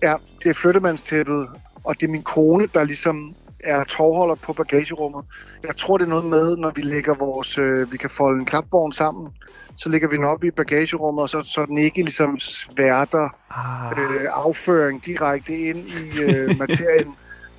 Ja, 0.03 0.13
det 0.43 0.49
er 0.49 0.53
flyttemandstæppet, 0.53 1.47
og 1.83 1.95
det 1.99 2.07
er 2.07 2.11
min 2.11 2.23
kone, 2.23 2.67
der 2.73 2.83
ligesom 2.83 3.35
er 3.63 3.83
tovholder 3.83 4.35
på 4.35 4.53
bagagerummet. 4.53 5.25
Jeg 5.63 5.77
tror, 5.77 5.97
det 5.97 6.05
er 6.05 6.09
noget 6.09 6.25
med, 6.25 6.57
når 6.57 6.71
vi 6.75 6.81
lægger 6.81 7.15
vores, 7.15 7.57
øh, 7.57 7.91
vi 7.91 7.97
kan 7.97 8.09
folde 8.09 8.39
en 8.39 8.45
klapvogn 8.45 8.93
sammen, 8.93 9.31
så 9.77 9.89
lægger 9.89 10.07
vi 10.07 10.15
den 10.15 10.25
op 10.25 10.43
i 10.43 10.51
bagagerummet, 10.51 11.21
og 11.21 11.29
så, 11.29 11.41
så 11.43 11.65
den 11.65 11.77
ikke 11.77 12.01
ligesom 12.01 12.39
sværter 12.39 13.29
Ah. 13.49 13.99
øh, 13.99 14.27
afføring 14.31 15.05
direkte 15.05 15.57
ind 15.59 15.77
i 15.77 16.23
øh, 16.25 16.49
materien, 16.59 17.15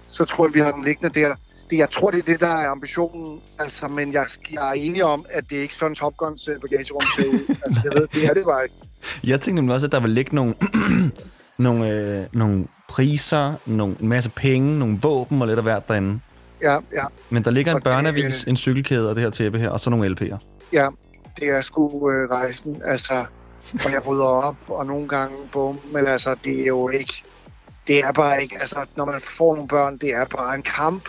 så 0.09 0.25
tror 0.25 0.47
jeg, 0.47 0.55
vi 0.55 0.61
har 0.61 0.73
den 0.73 0.85
liggende 0.85 1.21
der. 1.21 1.35
Det, 1.71 1.79
jeg 1.79 1.91
tror, 1.91 2.11
det 2.11 2.19
er 2.19 2.23
det, 2.23 2.41
der 2.41 2.49
er 2.49 2.71
ambitionen, 2.71 3.41
altså, 3.59 3.89
men 3.89 4.13
jeg, 4.13 4.27
jeg 4.53 4.69
er 4.69 4.73
enig 4.73 5.05
om, 5.05 5.25
at 5.31 5.51
det 5.51 5.59
er 5.59 5.63
ikke 5.63 5.75
sådan 5.75 5.95
Top 5.95 6.17
Guns 6.17 6.49
bagagerum 6.61 7.03
ser 7.17 7.29
ud. 7.29 7.57
Altså, 7.67 7.81
jeg 7.85 7.93
ved, 7.95 8.09
det 8.15 8.25
er 8.27 8.35
det 8.35 8.45
bare 8.45 8.63
ikke. 8.65 8.75
Jeg 9.31 9.41
tænkte 9.41 9.55
nemlig 9.55 9.75
også, 9.75 9.87
at 9.87 9.93
der 9.93 10.01
vil 10.01 10.11
ligge 10.11 10.35
nogle, 10.35 10.55
nogle, 11.67 11.91
øh, 11.91 12.27
nogle 12.33 12.67
priser, 12.97 13.55
nogle, 13.67 13.97
en 14.01 14.09
masse 14.09 14.31
penge, 14.31 14.79
nogle 14.79 14.99
våben 15.03 15.43
og 15.43 15.49
lidt 15.49 15.59
af 15.59 15.63
hvert 15.65 15.89
derinde. 15.89 16.21
Ja, 16.63 16.73
ja, 16.95 17.05
Men 17.31 17.45
der 17.45 17.51
ligger 17.51 17.73
en 17.73 17.77
Og 17.77 17.85
det- 17.85 17.93
børneavis, 17.93 18.45
en 18.45 18.57
cykelkæde 18.57 19.09
og 19.11 19.15
det 19.15 19.23
her 19.23 19.31
tæppe 19.31 19.59
her, 19.59 19.69
og 19.71 19.81
så 19.81 19.91
nogle 19.91 20.07
LP'er. 20.21 20.37
ja. 20.73 20.89
Det 21.41 21.49
er 21.49 21.61
sgu 21.61 22.11
øh, 22.11 22.31
rejsen, 22.31 22.83
altså, 22.85 23.25
og 23.85 23.93
jeg 23.93 24.07
rydder 24.07 24.25
op, 24.25 24.57
og 24.69 24.87
nogle 24.87 25.09
gange, 25.09 25.37
bum, 25.53 25.79
men 25.93 26.07
altså, 26.07 26.35
det 26.45 26.61
er 26.63 26.67
jo 26.67 26.89
ikke, 26.89 27.25
det 27.87 27.99
er 27.99 28.13
bare 28.13 28.43
ikke, 28.43 28.57
altså, 28.61 28.77
når 28.97 29.05
man 29.05 29.21
får 29.21 29.55
nogle 29.55 29.69
børn, 29.69 29.99
det 29.99 30.11
er 30.15 30.25
bare 30.25 30.55
en 30.55 30.63
kamp 30.63 31.09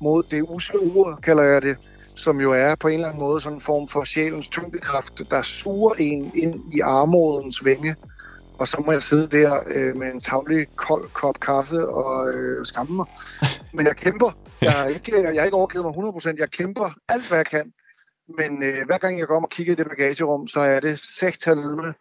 mod 0.00 0.22
det 0.30 0.42
usle 0.48 0.80
ur, 0.96 1.18
kalder 1.22 1.42
jeg 1.42 1.62
det, 1.62 1.76
som 2.14 2.40
jo 2.40 2.52
er 2.52 2.74
på 2.74 2.88
en 2.88 2.94
eller 2.94 3.08
anden 3.08 3.20
måde 3.20 3.40
sådan 3.40 3.56
en 3.58 3.62
form 3.62 3.88
for 3.88 4.04
sjælens 4.04 4.48
tyngdekraft, 4.48 5.22
der 5.30 5.42
suger 5.42 5.94
en 5.98 6.30
ind 6.34 6.54
i 6.74 6.80
armodens 6.80 7.64
vinge, 7.64 7.96
og 8.58 8.68
så 8.68 8.82
må 8.86 8.92
jeg 8.92 9.02
sidde 9.02 9.26
der 9.26 9.60
øh, 9.66 9.96
med 9.96 10.06
en 10.14 10.20
tavlig 10.20 10.66
kold 10.76 11.08
kop 11.12 11.40
kaffe 11.40 11.88
og 11.88 12.32
øh, 12.34 12.66
skamme 12.66 12.96
mig. 12.96 13.06
Men 13.76 13.86
jeg 13.86 13.96
kæmper. 13.96 14.30
Jeg 14.60 14.72
har 14.72 14.86
ikke, 14.86 15.22
jeg 15.22 15.40
har 15.40 15.44
ikke 15.44 15.56
overgivet 15.56 15.84
mig 15.84 15.94
100%. 16.34 16.34
Jeg 16.38 16.50
kæmper 16.50 16.90
alt, 17.08 17.28
hvad 17.28 17.38
jeg 17.38 17.46
kan. 17.46 17.72
Men 18.38 18.62
øh, 18.62 18.86
hver 18.86 18.98
gang 18.98 19.18
jeg 19.18 19.26
går 19.26 19.36
om 19.36 19.44
og 19.44 19.50
kigger 19.50 19.72
i 19.72 19.76
det 19.76 19.86
bagagerum, 19.86 20.48
så 20.48 20.60
er 20.60 20.80
det 20.80 20.98
sektorledende 20.98 21.94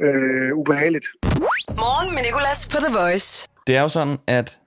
øh, 0.00 0.56
ubehageligt. 0.56 1.06
Morgen 1.68 2.14
med 2.14 2.22
Nicolas 2.22 2.68
på 2.68 2.76
The 2.76 2.98
Voice. 2.98 3.48
Det 3.66 3.76
er 3.76 3.80
jo 3.82 3.88
sådan, 3.88 4.18
at 4.26 4.58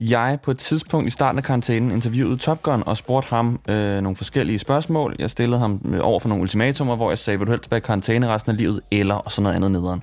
jeg 0.00 0.38
på 0.42 0.50
et 0.50 0.58
tidspunkt 0.58 1.06
i 1.06 1.10
starten 1.10 1.38
af 1.38 1.44
karantænen 1.44 1.90
interviewede 1.90 2.36
Top 2.36 2.62
Gun 2.62 2.82
og 2.86 2.96
spurgte 2.96 3.28
ham 3.28 3.60
øh, 3.68 4.00
nogle 4.00 4.16
forskellige 4.16 4.58
spørgsmål. 4.58 5.16
Jeg 5.18 5.30
stillede 5.30 5.58
ham 5.58 5.80
øh, 5.94 6.00
over 6.02 6.20
for 6.20 6.28
nogle 6.28 6.42
ultimatumer, 6.42 6.96
hvor 6.96 7.10
jeg 7.10 7.18
sagde, 7.18 7.38
vil 7.38 7.46
du 7.46 7.52
helst 7.52 7.70
være 7.70 7.78
i 7.78 7.80
karantæne 7.80 8.28
resten 8.28 8.50
af 8.50 8.56
livet, 8.56 8.80
eller 8.90 9.14
og 9.14 9.32
sådan 9.32 9.42
noget 9.42 9.56
andet 9.56 9.70
nederen. 9.70 10.02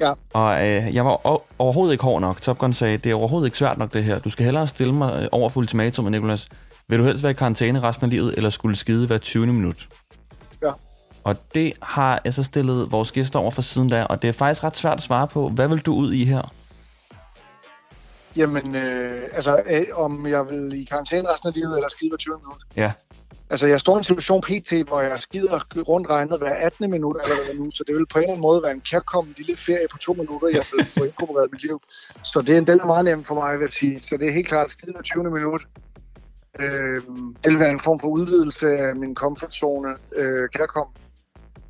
Ja. 0.00 0.12
Og 0.34 0.68
øh, 0.68 0.94
jeg 0.94 1.04
var 1.04 1.40
overhovedet 1.58 1.92
ikke 1.92 2.04
hård 2.04 2.20
nok. 2.20 2.40
Top 2.40 2.58
Gun 2.58 2.72
sagde, 2.72 2.98
det 2.98 3.10
er 3.12 3.14
overhovedet 3.14 3.46
ikke 3.46 3.58
svært 3.58 3.78
nok 3.78 3.92
det 3.92 4.04
her. 4.04 4.18
Du 4.18 4.30
skal 4.30 4.44
hellere 4.44 4.66
stille 4.66 4.94
mig 4.94 5.22
øh, 5.22 5.28
over 5.32 5.48
for 5.48 5.60
ultimatum, 5.60 6.04
Nicolas. 6.04 6.48
Vil 6.88 6.98
du 6.98 7.04
helst 7.04 7.22
være 7.22 7.30
i 7.30 7.34
karantæne 7.34 7.82
resten 7.82 8.04
af 8.04 8.10
livet, 8.10 8.34
eller 8.36 8.50
skulle 8.50 8.76
skide 8.76 9.06
hver 9.06 9.18
20. 9.18 9.46
minut? 9.46 9.88
Ja. 10.62 10.70
Og 11.24 11.36
det 11.54 11.72
har 11.82 12.20
jeg 12.24 12.34
så 12.34 12.42
stillet 12.42 12.92
vores 12.92 13.12
gæster 13.12 13.38
over 13.38 13.50
for 13.50 13.62
siden 13.62 13.90
der, 13.90 14.04
og 14.04 14.22
det 14.22 14.28
er 14.28 14.32
faktisk 14.32 14.64
ret 14.64 14.76
svært 14.76 14.96
at 14.96 15.02
svare 15.02 15.26
på. 15.26 15.48
Hvad 15.48 15.68
vil 15.68 15.78
du 15.78 15.94
ud 15.94 16.12
i 16.12 16.24
her? 16.24 16.52
Jamen, 18.36 18.76
øh, 18.76 19.22
altså, 19.32 19.62
øh, 19.70 19.84
om 19.94 20.26
jeg 20.26 20.50
vil 20.50 20.80
i 20.80 20.84
karantæne 20.84 21.32
resten 21.32 21.48
af 21.48 21.54
livet, 21.54 21.76
eller 21.76 21.88
skide 21.88 22.10
hver 22.10 22.16
20 22.16 22.38
minutter. 22.38 22.66
Ja. 22.76 22.92
Altså, 23.50 23.66
jeg 23.66 23.80
står 23.80 23.96
i 23.96 23.98
en 23.98 24.04
situation 24.04 24.40
pt., 24.40 24.72
hvor 24.88 25.00
jeg 25.00 25.18
skider 25.18 25.60
rundt 25.82 26.10
regnet 26.10 26.38
hver 26.38 26.54
18. 26.54 26.90
minut 26.90 27.16
allerede 27.22 27.64
nu, 27.64 27.70
så 27.70 27.84
det 27.86 27.96
vil 27.96 28.06
på 28.06 28.18
en 28.18 28.22
eller 28.22 28.32
anden 28.32 28.42
måde 28.42 28.62
være 28.62 28.72
en 28.72 28.80
kærkommen 28.80 29.34
lille 29.36 29.56
ferie 29.56 29.86
på 29.92 29.98
to 29.98 30.12
minutter, 30.12 30.48
jeg 30.48 30.64
vil 30.72 30.86
få 30.86 31.04
inkorporeret 31.04 31.48
i 31.48 31.52
mit 31.52 31.62
liv. 31.62 31.82
Så 32.24 32.42
det, 32.42 32.66
den 32.66 32.80
er 32.80 32.86
meget 32.86 33.04
nem 33.04 33.24
for 33.24 33.34
mig, 33.34 33.58
vil 33.58 33.64
jeg 33.64 33.72
sige. 33.72 34.00
Så 34.00 34.16
det 34.16 34.28
er 34.28 34.32
helt 34.32 34.48
klart 34.48 34.70
skide 34.70 34.92
hver 34.92 35.02
20. 35.02 35.24
minut. 35.24 35.62
Øh, 36.60 37.00
det 37.44 37.52
vil 37.52 37.58
være 37.58 37.70
en 37.70 37.80
form 37.80 38.00
for 38.00 38.08
udvidelse 38.08 38.66
af 38.68 38.96
min 38.96 39.14
comfort 39.14 39.54
zone, 39.54 39.94
øh, 40.16 40.48
kærkommen. 40.48 40.94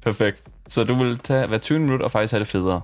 Perfekt. 0.02 0.42
Så 0.68 0.84
du 0.84 0.94
vil 0.94 1.18
tage 1.18 1.46
hver 1.46 1.58
20 1.58 1.78
minutter 1.78 2.04
og 2.04 2.12
faktisk 2.12 2.32
have 2.32 2.40
det 2.40 2.48
federe? 2.48 2.80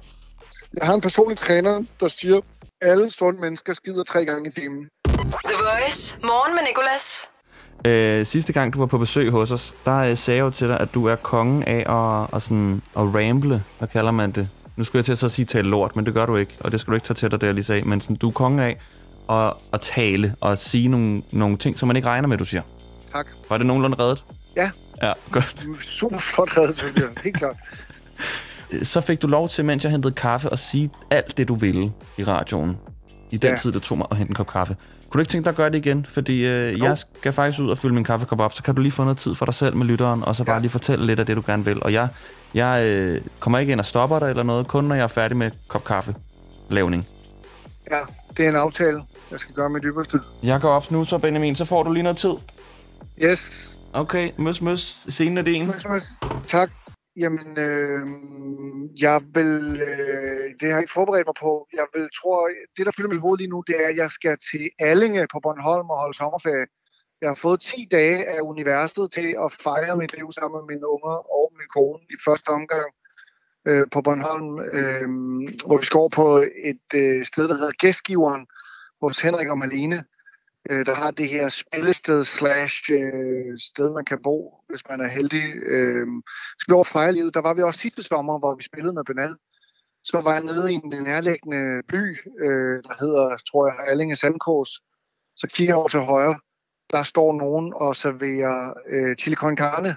Jeg 0.74 0.86
har 0.86 0.94
en 0.94 1.00
personlig 1.00 1.38
træner, 1.38 1.84
der 2.00 2.08
siger, 2.08 2.40
alle 2.80 3.10
sunde 3.10 3.40
mennesker 3.40 3.72
skider 3.72 4.04
tre 4.04 4.24
gange 4.24 4.48
i 4.48 4.52
timen. 4.52 4.88
The 5.04 5.54
Voice. 5.58 6.18
Morgen 6.22 6.54
med 6.54 6.62
Nicolas. 6.68 7.28
Øh, 7.84 8.26
sidste 8.26 8.52
gang, 8.52 8.72
du 8.74 8.78
var 8.78 8.86
på 8.86 8.98
besøg 8.98 9.30
hos 9.30 9.50
os, 9.50 9.74
der 9.84 9.96
øh, 9.96 10.16
sagde 10.16 10.38
jeg 10.38 10.44
jo 10.44 10.50
til 10.50 10.68
dig, 10.68 10.80
at 10.80 10.94
du 10.94 11.06
er 11.06 11.16
kongen 11.16 11.62
af 11.62 11.84
at, 11.88 12.36
at, 12.36 12.42
sådan, 12.42 12.82
at 12.96 13.02
ramble. 13.02 13.62
Hvad 13.78 13.88
kalder 13.88 14.10
man 14.10 14.30
det? 14.30 14.48
Nu 14.76 14.84
skulle 14.84 14.98
jeg 14.98 15.04
til 15.04 15.12
at 15.12 15.18
så 15.18 15.28
sige 15.28 15.46
tale 15.46 15.68
lort, 15.68 15.96
men 15.96 16.06
det 16.06 16.14
gør 16.14 16.26
du 16.26 16.36
ikke. 16.36 16.56
Og 16.60 16.72
det 16.72 16.80
skal 16.80 16.90
du 16.90 16.94
ikke 16.94 17.06
tage 17.06 17.14
til 17.14 17.30
dig, 17.30 17.42
jeg 17.42 17.54
lige 17.54 17.64
sagde. 17.64 17.82
Men 17.82 18.00
sådan, 18.00 18.16
du 18.16 18.28
er 18.28 18.32
kongen 18.32 18.60
af 18.60 18.78
at, 19.30 19.52
at 19.72 19.80
tale 19.80 20.34
og 20.40 20.58
sige 20.58 20.88
nogle, 20.88 21.22
nogle 21.32 21.56
ting, 21.56 21.78
som 21.78 21.86
man 21.86 21.96
ikke 21.96 22.08
regner 22.08 22.28
med, 22.28 22.38
du 22.38 22.44
siger. 22.44 22.62
Tak. 23.12 23.26
Var 23.50 23.58
det 23.58 23.66
nogenlunde 23.66 23.96
reddet? 23.98 24.24
Ja. 24.56 24.70
Ja, 25.02 25.12
godt. 25.30 25.56
Super 25.80 26.18
flot 26.18 26.56
reddet, 26.56 26.78
synes 26.78 26.96
jeg. 26.96 27.08
Helt 27.24 27.36
klart. 27.36 27.56
Så 28.82 29.00
fik 29.00 29.22
du 29.22 29.26
lov 29.26 29.48
til, 29.48 29.64
mens 29.64 29.84
jeg 29.84 29.92
hentede 29.92 30.14
kaffe, 30.14 30.52
at 30.52 30.58
sige 30.58 30.90
alt 31.10 31.36
det, 31.36 31.48
du 31.48 31.54
ville 31.54 31.92
i 32.18 32.24
radioen. 32.24 32.76
I 33.30 33.36
den 33.36 33.50
ja. 33.50 33.56
Tid, 33.56 33.72
det 33.72 33.82
tog 33.82 33.98
mig 33.98 34.06
at 34.10 34.16
hente 34.16 34.30
en 34.30 34.34
kop 34.34 34.46
kaffe. 34.46 34.76
Kunne 35.10 35.18
du 35.18 35.22
ikke 35.22 35.30
tænke 35.30 35.44
dig 35.44 35.50
at 35.50 35.56
gøre 35.56 35.70
det 35.70 35.86
igen? 35.86 36.06
Fordi 36.10 36.46
øh, 36.46 36.80
Jo. 36.80 36.84
jeg 36.84 36.98
skal 36.98 37.32
faktisk 37.32 37.60
ud 37.62 37.70
og 37.70 37.78
fylde 37.78 37.94
min 37.94 38.04
kaffekop 38.04 38.40
op, 38.40 38.52
så 38.54 38.62
kan 38.62 38.74
du 38.74 38.82
lige 38.82 38.92
få 38.92 39.02
noget 39.02 39.18
tid 39.18 39.34
for 39.34 39.44
dig 39.44 39.54
selv 39.54 39.76
med 39.76 39.86
lytteren, 39.86 40.24
og 40.24 40.36
så 40.36 40.44
bare 40.44 40.56
Ja. 40.56 40.60
lige 40.60 40.70
fortælle 40.70 41.06
lidt 41.06 41.20
af 41.20 41.26
det, 41.26 41.36
du 41.36 41.42
gerne 41.46 41.64
vil. 41.64 41.82
Og 41.82 41.92
jeg, 41.92 42.08
jeg 42.54 42.84
øh, 42.86 43.20
kommer 43.40 43.58
ikke 43.58 43.72
ind 43.72 43.80
og 43.80 43.86
stopper 43.86 44.18
dig 44.18 44.30
eller 44.30 44.42
noget, 44.42 44.66
kun 44.66 44.84
når 44.84 44.94
jeg 44.94 45.02
er 45.04 45.06
færdig 45.08 45.36
med 45.36 45.50
kop 45.68 45.84
kaffe. 45.84 46.14
Lavning. 46.70 47.06
Ja, 47.90 47.98
det 48.36 48.44
er 48.44 48.48
en 48.48 48.56
aftale. 48.56 49.02
Jeg 49.30 49.40
skal 49.40 49.54
gøre 49.54 49.70
mit 49.70 49.82
ypperste. 49.86 50.20
Jeg 50.42 50.60
går 50.60 50.70
op 50.70 50.90
nu, 50.90 51.04
så 51.04 51.18
Benjamin, 51.18 51.54
så 51.54 51.64
får 51.64 51.82
du 51.82 51.92
lige 51.92 52.02
noget 52.02 52.16
tid. 52.18 52.32
Yes. 53.22 53.74
Okay, 53.92 54.30
møs, 54.36 54.60
møs. 54.62 54.98
Scenen 55.08 55.38
er 55.38 55.42
din. 55.42 55.66
Møs, 55.66 55.86
møs. 55.88 56.02
Tak. 56.48 56.70
Jamen, 57.18 57.58
øh, 57.58 58.02
jeg 59.02 59.22
vil... 59.34 59.80
Øh, 59.88 60.54
det 60.58 60.62
har 60.68 60.76
jeg 60.76 60.80
ikke 60.80 60.92
forberedt 60.92 61.26
mig 61.26 61.38
på. 61.40 61.68
Jeg 61.72 61.86
vil 61.94 62.08
tror, 62.20 62.50
det 62.76 62.86
der 62.86 62.92
fylder 62.96 63.10
mit 63.10 63.20
hoved 63.20 63.38
lige 63.38 63.50
nu, 63.50 63.62
det 63.66 63.84
er, 63.84 63.88
at 63.88 63.96
jeg 63.96 64.10
skal 64.10 64.36
til 64.50 64.70
Allinge 64.78 65.26
på 65.32 65.40
Bornholm 65.42 65.90
og 65.90 66.00
holde 66.02 66.16
sommerferie. 66.16 66.66
Jeg 67.20 67.30
har 67.30 67.34
fået 67.34 67.60
10 67.60 67.88
dage 67.90 68.26
af 68.26 68.40
universet 68.40 69.10
til 69.12 69.36
at 69.44 69.52
fejre 69.52 69.96
mit 69.96 70.16
liv 70.16 70.32
sammen 70.32 70.60
med 70.60 70.66
mine 70.74 70.86
unger 70.94 71.16
og 71.38 71.52
min 71.58 71.68
kone 71.76 72.02
i 72.10 72.16
første 72.26 72.48
omgang 72.48 72.90
øh, 73.68 73.86
på 73.92 74.02
Bornholm, 74.02 74.58
øh, 74.78 75.08
hvor 75.66 75.78
vi 75.78 75.84
skal 75.84 75.98
over 75.98 76.08
på 76.08 76.44
et 76.70 76.88
øh, 76.94 77.24
sted, 77.24 77.48
der 77.48 77.54
hedder 77.54 77.80
Gæstgiveren 77.82 78.46
hos 79.02 79.20
Henrik 79.20 79.48
og 79.48 79.58
Malene, 79.58 80.04
øh, 80.70 80.86
der 80.86 80.94
har 80.94 81.10
det 81.10 81.28
her 81.28 81.48
spillested 81.48 82.24
slash 82.24 82.92
øh, 82.92 83.58
sted, 83.58 83.90
man 83.90 84.04
kan 84.04 84.22
bo, 84.22 84.64
hvis 84.68 84.82
man 84.88 85.00
er 85.00 85.08
heldig. 85.08 85.54
Øh, 85.56 86.06
skal 86.58 86.72
vi 86.72 86.74
over 86.74 86.84
fejre. 86.84 87.30
Der 87.30 87.40
var 87.40 87.54
vi 87.54 87.62
også 87.62 87.80
sidste 87.80 88.02
sommer, 88.02 88.38
hvor 88.38 88.54
vi 88.54 88.62
spillede 88.62 88.92
med 88.92 89.04
Benal. 89.04 89.36
Så 90.04 90.20
var 90.20 90.32
jeg 90.32 90.42
nede 90.42 90.72
i 90.72 90.74
en 90.74 90.88
nærliggende 91.02 91.82
by, 91.88 92.18
øh, 92.40 92.82
der 92.82 92.94
hedder, 93.00 93.36
tror 93.50 93.66
jeg, 93.66 93.76
Allinge 93.88 94.16
Sandkors. 94.16 94.70
Så 95.36 95.46
kigger 95.54 95.74
jeg 95.74 95.78
over 95.78 95.88
til 95.88 96.00
højre. 96.00 96.40
Der 96.90 97.02
står 97.02 97.32
nogen 97.32 97.72
og 97.76 97.96
serverer 97.96 98.74
øh, 98.88 99.16
chili 99.16 99.36
con 99.36 99.56
carne. 99.56 99.96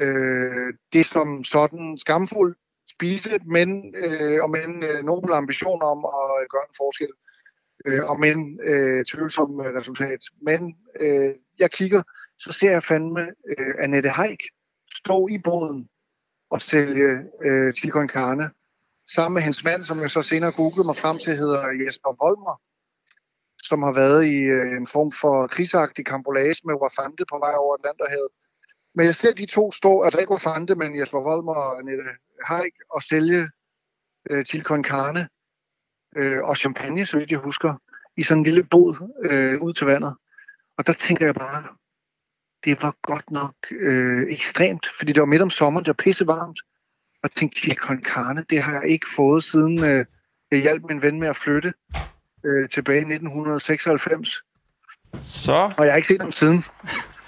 Øh, 0.00 0.74
det 0.92 1.00
er 1.00 1.04
som 1.04 1.44
sådan 1.44 1.98
skamfuld 1.98 2.56
spise, 2.90 3.38
men 3.46 3.94
øh, 3.96 4.42
og 4.42 4.50
med 4.50 4.64
en 4.64 4.82
øh, 4.82 5.04
nogle 5.04 5.34
ambitioner 5.34 5.86
om 5.86 6.04
at 6.04 6.48
gøre 6.50 6.66
en 6.68 6.74
forskel. 6.76 7.08
Øh, 7.10 7.33
Øh, 7.84 8.04
og 8.10 8.20
men 8.20 8.38
en 8.38 8.60
øh, 8.62 9.04
tvivlsom 9.04 9.60
øh, 9.60 9.74
resultat. 9.74 10.20
Men 10.42 10.76
øh, 11.00 11.34
jeg 11.58 11.70
kigger, 11.70 12.02
så 12.38 12.52
ser 12.52 12.70
jeg 12.70 12.82
fandme 12.82 13.20
øh, 13.58 13.74
Annette 13.78 14.08
Haik 14.08 14.42
stå 14.94 15.28
i 15.28 15.38
båden 15.38 15.88
og 16.50 16.60
sælge 16.60 17.24
øh, 17.44 17.72
chili 17.72 17.92
carne. 18.08 18.50
Sammen 19.14 19.34
med 19.34 19.42
hendes 19.42 19.64
mand, 19.64 19.84
som 19.84 20.00
jeg 20.00 20.10
så 20.10 20.22
senere 20.22 20.52
googlede 20.52 20.86
mig 20.86 20.96
frem 20.96 21.18
til, 21.18 21.36
hedder 21.36 21.84
Jesper 21.86 22.24
Volmer, 22.24 22.60
som 23.62 23.82
har 23.82 23.92
været 23.92 24.26
i 24.26 24.38
øh, 24.56 24.76
en 24.76 24.86
form 24.86 25.12
for 25.12 25.46
krigsagtig 25.46 26.06
kambolage 26.06 26.60
med 26.64 26.74
Wafante 26.74 27.24
på 27.30 27.38
vej 27.38 27.54
over 27.56 27.74
Atlanterhavet. 27.74 28.28
Men 28.94 29.06
jeg 29.06 29.14
ser 29.14 29.32
de 29.32 29.46
to 29.46 29.72
stå, 29.72 30.02
altså 30.02 30.20
ikke 30.20 30.32
Wafante, 30.32 30.74
men 30.74 30.98
Jesper 31.00 31.20
Volmer 31.20 31.54
og 31.54 31.78
Annette 31.78 32.04
Haik, 32.44 32.74
og 32.90 33.02
sælge 33.02 33.50
øh, 34.30 34.44
chili 34.44 34.64
carne 34.64 35.28
øh, 36.16 36.42
og 36.42 36.56
champagne, 36.56 37.06
så 37.06 37.18
vidt 37.18 37.30
jeg 37.30 37.38
husker, 37.38 37.74
i 38.16 38.22
sådan 38.22 38.38
en 38.40 38.44
lille 38.44 38.64
båd 38.64 39.12
øh, 39.30 39.60
ud 39.60 39.72
til 39.72 39.86
vandet. 39.86 40.14
Og 40.78 40.86
der 40.86 40.92
tænker 40.92 41.26
jeg 41.26 41.34
bare, 41.34 41.64
det 42.64 42.82
var 42.82 42.94
godt 43.02 43.30
nok 43.30 43.54
øh, 43.70 44.26
ekstremt, 44.32 44.86
fordi 44.98 45.12
det 45.12 45.20
var 45.20 45.26
midt 45.26 45.42
om 45.42 45.50
sommeren, 45.50 45.84
det 45.84 45.88
var 45.88 46.02
pisse 46.04 46.26
varmt. 46.26 46.58
Og 47.14 47.20
jeg 47.22 47.30
tænkte, 47.30 47.60
chili 47.60 47.74
con 47.74 48.02
carne, 48.02 48.44
det 48.50 48.62
har 48.62 48.72
jeg 48.72 48.86
ikke 48.86 49.06
fået 49.16 49.44
siden 49.44 49.84
øh, 49.84 50.04
jeg 50.50 50.62
hjalp 50.62 50.82
min 50.88 51.02
ven 51.02 51.20
med 51.20 51.28
at 51.28 51.36
flytte 51.36 51.72
øh, 52.44 52.68
tilbage 52.68 52.96
i 52.96 53.14
1996. 53.14 54.42
Så, 55.22 55.72
Og 55.76 55.84
jeg 55.84 55.92
har 55.92 55.96
ikke 55.96 56.08
set 56.08 56.20
ham 56.20 56.32
siden. 56.32 56.64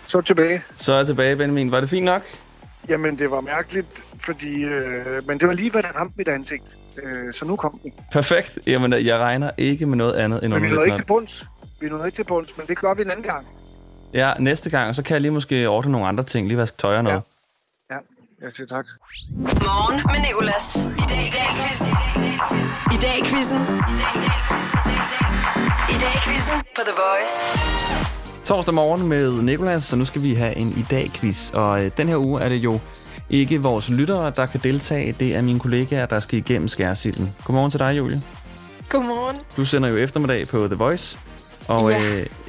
Så 0.06 0.20
tilbage. 0.20 0.62
så 0.76 0.92
er 0.92 0.96
jeg 0.96 1.06
tilbage, 1.06 1.36
Benjamin. 1.36 1.70
Var 1.70 1.80
det 1.80 1.90
fint 1.90 2.04
nok? 2.04 2.22
Jamen, 2.88 3.18
det 3.18 3.30
var 3.30 3.40
mærkeligt, 3.40 4.04
fordi... 4.18 4.62
Øh, 4.64 5.26
men 5.26 5.40
det 5.40 5.48
var 5.48 5.54
lige, 5.54 5.70
hvad 5.70 5.82
der 5.82 5.88
ramte 5.88 6.14
mit 6.16 6.28
ansigt. 6.28 6.62
Øh, 7.02 7.32
så 7.32 7.44
nu 7.44 7.56
kom 7.56 7.78
den. 7.82 7.92
Perfekt. 8.12 8.58
Jamen, 8.66 8.92
jeg 8.92 9.18
regner 9.18 9.50
ikke 9.56 9.86
med 9.86 9.96
noget 9.96 10.14
andet 10.14 10.44
end 10.44 10.52
Men 10.52 10.62
vi 10.62 10.68
nåede 10.68 10.84
ikke 10.86 10.98
til 10.98 11.04
bunds. 11.04 11.44
Vi 11.80 11.88
nåede 11.88 12.06
ikke 12.06 12.16
til 12.16 12.24
bunds, 12.24 12.58
men 12.58 12.66
det 12.66 12.78
gør 12.78 12.94
vi 12.94 13.02
en 13.02 13.10
anden 13.10 13.24
gang. 13.24 13.46
Ja, 14.14 14.32
næste 14.38 14.70
gang, 14.70 14.94
så 14.94 15.02
kan 15.02 15.14
jeg 15.14 15.20
lige 15.20 15.32
måske 15.32 15.68
ordne 15.68 15.92
nogle 15.92 16.06
andre 16.06 16.24
ting. 16.24 16.48
Lige 16.48 16.58
vaske 16.58 16.76
tøj 16.76 16.96
og 16.96 17.04
noget. 17.04 17.22
Ja, 17.90 17.96
jeg 18.42 18.52
siger 18.52 18.66
tak. 18.66 18.86
Morgen 19.42 19.96
med 20.12 20.28
Nicolas. 20.28 20.76
I 20.76 21.04
dag 21.10 21.26
i 21.26 21.30
dag 21.30 21.48
quizzen. 21.58 21.88
I 22.94 22.96
dag 23.04 23.18
i 23.18 23.24
quizzen. 23.24 23.60
I 23.92 23.94
dag 24.02 24.12
i 24.16 24.20
dag 24.26 24.38
quizzen. 24.48 24.78
I 25.90 25.96
dag 26.02 26.14
i 26.14 26.20
quizzen 26.26 26.54
på 26.76 26.82
The 26.88 26.94
Voice. 27.02 28.15
Torsdag 28.46 28.74
morgen 28.74 29.08
med 29.08 29.42
Nikolas, 29.42 29.84
så 29.84 29.96
nu 29.96 30.04
skal 30.04 30.22
vi 30.22 30.34
have 30.34 30.56
en 30.58 30.68
i 30.76 30.82
dag 30.90 31.10
quiz. 31.14 31.50
Og 31.50 31.84
øh, 31.84 31.90
den 31.96 32.08
her 32.08 32.16
uge 32.16 32.40
er 32.40 32.48
det 32.48 32.56
jo 32.56 32.78
ikke 33.30 33.62
vores 33.62 33.90
lyttere, 33.90 34.32
der 34.36 34.46
kan 34.46 34.60
deltage. 34.62 35.12
Det 35.20 35.36
er 35.36 35.42
mine 35.42 35.58
kollegaer, 35.60 36.06
der 36.06 36.20
skal 36.20 36.38
igennem 36.38 36.68
skærsilden. 36.68 37.34
Godmorgen 37.44 37.70
til 37.70 37.80
dig, 37.80 37.98
Julie. 37.98 38.22
Godmorgen. 38.88 39.36
Du 39.56 39.64
sender 39.64 39.88
jo 39.88 39.96
eftermiddag 39.96 40.46
på 40.48 40.66
The 40.66 40.76
Voice. 40.76 41.18
Og 41.68 41.90
Ja. 41.90 41.98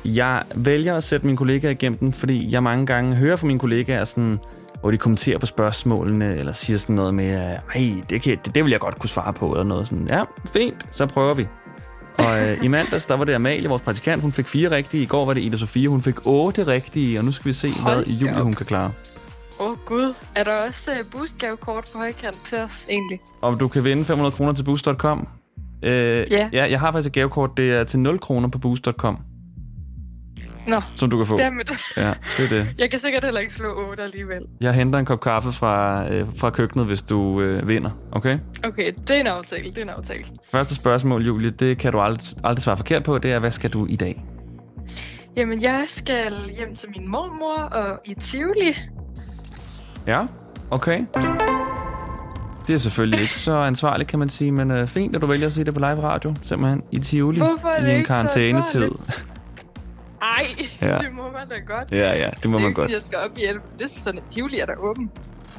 øh, 0.05 0.17
jeg 0.17 0.43
vælger 0.55 0.95
at 0.97 1.03
sætte 1.03 1.25
mine 1.25 1.37
kollegaer 1.37 1.71
igennem 1.71 1.97
den, 1.97 2.13
fordi 2.13 2.51
jeg 2.53 2.63
mange 2.63 2.85
gange 2.85 3.15
hører 3.15 3.35
fra 3.35 3.47
mine 3.47 3.59
kollegaer, 3.59 4.05
sådan, 4.05 4.37
hvor 4.81 4.91
de 4.91 4.97
kommenterer 4.97 5.37
på 5.39 5.45
spørgsmålene, 5.45 6.35
eller 6.35 6.53
siger 6.53 6.77
sådan 6.77 6.95
noget 6.95 7.13
med, 7.13 7.35
"Ej, 7.75 7.93
det, 8.09 8.21
kan, 8.21 8.37
det, 8.45 8.55
det 8.55 8.63
vil 8.63 8.71
jeg 8.71 8.79
godt 8.79 8.99
kunne 8.99 9.09
svare 9.09 9.33
på, 9.33 9.51
eller 9.51 9.63
noget 9.63 9.87
sådan. 9.87 10.07
Ja, 10.09 10.23
fint, 10.53 10.85
så 10.91 11.05
prøver 11.05 11.33
vi. 11.33 11.47
Og 12.17 12.39
øh, 12.39 12.63
i 12.63 12.67
mandags, 12.67 13.05
der 13.05 13.15
var 13.17 13.23
det 13.25 13.33
Amalie, 13.33 13.69
vores 13.69 13.81
praktikant, 13.81 14.21
hun 14.21 14.31
fik 14.31 14.45
fire 14.45 14.71
rigtige. 14.71 15.03
I 15.03 15.05
går 15.05 15.25
var 15.25 15.33
det 15.33 15.41
Ida 15.41 15.57
Sofie, 15.57 15.89
hun 15.89 16.01
fik 16.01 16.15
otte 16.25 16.67
rigtige, 16.67 17.19
og 17.19 17.25
nu 17.25 17.31
skal 17.31 17.45
vi 17.49 17.53
se, 17.53 17.71
Hold 17.71 18.05
hvad 18.05 18.13
Julie 18.13 18.35
op. 18.37 18.43
hun 18.43 18.53
kan 18.53 18.65
klare. 18.65 18.91
Åh 19.59 19.71
oh, 19.71 19.77
gud, 19.85 20.13
er 20.35 20.43
der 20.43 20.55
også 20.55 20.91
uh, 20.91 21.11
boostgavekort 21.11 21.89
på 21.93 21.97
højkant 21.97 22.37
til 22.45 22.57
os 22.57 22.85
egentlig? 22.89 23.19
Og 23.41 23.59
du 23.59 23.67
kan 23.67 23.83
vinde 23.83 24.05
500 24.05 24.35
kroner 24.35 24.53
til 24.53 24.63
boost.com. 24.63 25.27
Øh, 25.83 26.25
Ja. 26.31 26.49
ja. 26.53 26.69
Jeg 26.69 26.79
har 26.79 26.91
faktisk 26.91 27.07
et 27.07 27.13
gavekort, 27.13 27.57
det 27.57 27.71
er 27.73 27.83
til 27.83 27.99
0 27.99 28.19
kroner 28.19 28.47
på 28.49 28.57
boost.com, 28.57 29.17
Nå, 30.67 30.81
som 30.95 31.09
du 31.09 31.17
kan 31.17 31.25
få. 31.25 31.35
dammit. 31.35 31.71
Ja, 31.97 32.13
det 32.37 32.45
er 32.45 32.49
det. 32.49 32.67
Jeg 32.81 32.91
kan 32.91 32.99
sikkert 32.99 33.23
heller 33.23 33.39
ikke 33.39 33.53
slå 33.53 33.89
8 33.89 34.03
alligevel. 34.03 34.41
Jeg 34.61 34.73
henter 34.73 34.99
en 34.99 35.05
kop 35.05 35.21
kaffe 35.21 35.51
fra, 35.51 36.07
øh, 36.13 36.27
fra 36.37 36.49
køkkenet, 36.49 36.85
hvis 36.85 37.03
du 37.03 37.41
øh, 37.41 37.67
vinder, 37.67 37.91
okay? 38.11 38.37
Okay, 38.63 38.85
det 39.07 39.15
er 39.15 39.19
en 39.19 39.27
aftale, 39.27 39.69
det 39.69 39.77
er 39.77 39.81
en 39.81 39.89
aftale. 39.89 40.25
Første 40.51 40.75
spørgsmål, 40.75 41.25
Julie, 41.25 41.49
det 41.49 41.77
kan 41.77 41.91
du 41.91 41.99
aldrig, 41.99 42.27
aldrig 42.43 42.63
svare 42.63 42.77
forkert 42.77 43.03
på. 43.03 43.17
Det 43.17 43.31
er, 43.31 43.39
hvad 43.39 43.51
skal 43.51 43.69
du 43.69 43.85
i 43.85 43.95
dag? 43.95 44.23
Jamen, 45.35 45.61
jeg 45.61 45.83
skal 45.87 46.33
hjem 46.57 46.75
til 46.75 46.89
min 46.97 47.07
mormor 47.07 47.61
og 47.61 47.99
i 48.05 48.13
Tivoli. 48.13 48.77
Ja, 50.07 50.25
okay. 50.71 51.05
Det 52.67 52.75
er 52.75 52.79
selvfølgelig 52.79 53.21
ikke 53.21 53.37
så 53.37 53.51
ansvarligt, 53.51 54.09
kan 54.09 54.19
man 54.19 54.29
sige, 54.29 54.51
men 54.51 54.71
øh, 54.71 54.87
fint, 54.87 55.15
at 55.15 55.21
du 55.21 55.27
vælger 55.27 55.47
at 55.47 55.53
sige 55.53 55.63
det 55.63 55.73
på 55.73 55.79
live 55.79 56.01
radio, 56.01 56.35
simpelthen 56.43 56.83
i 56.91 56.99
Tivoli 56.99 57.37
Hvorfor 57.37 57.67
er 57.67 57.85
det 57.85 57.91
i 57.91 57.95
en 57.99 58.05
karantænetid. 58.05 58.89
Ej, 60.21 60.67
Ja. 60.81 60.97
det 60.97 61.13
må 61.13 61.31
man 61.31 61.47
da 61.49 61.55
godt. 61.67 61.91
ja, 61.91 62.13
ja, 62.17 62.29
det 62.43 62.49
må 62.49 62.57
det 62.57 62.63
man 62.63 62.73
godt. 62.73 62.83
fordi 62.83 62.93
jeg 62.93 63.03
skal 63.03 63.17
op 63.17 63.37
i 63.37 63.43
11. 63.43 63.61
Det 63.79 63.85
er 63.85 63.89
sådan, 64.03 64.17
at 64.17 64.23
Tivoli 64.29 64.59
er 64.59 64.65
der 64.65 64.75
åben. 64.75 65.11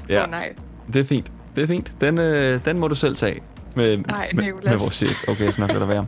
Ja, 0.08 0.22
Åh 0.24 0.30
nej. 0.30 0.52
det 0.92 1.00
er 1.00 1.04
fint. 1.04 1.32
Det 1.56 1.62
er 1.62 1.66
fint. 1.66 1.92
Den, 2.00 2.18
øh, 2.18 2.64
den 2.64 2.78
må 2.78 2.88
du 2.88 2.94
selv 2.94 3.16
tage 3.16 3.40
med, 3.74 3.96
Nej, 3.96 4.30
med, 4.34 4.52
med 4.64 4.76
vores 4.76 4.94
chef. 4.94 5.28
Okay, 5.28 5.50
så 5.50 5.60
nok 5.60 5.70
det 5.70 5.88
være. 5.88 6.06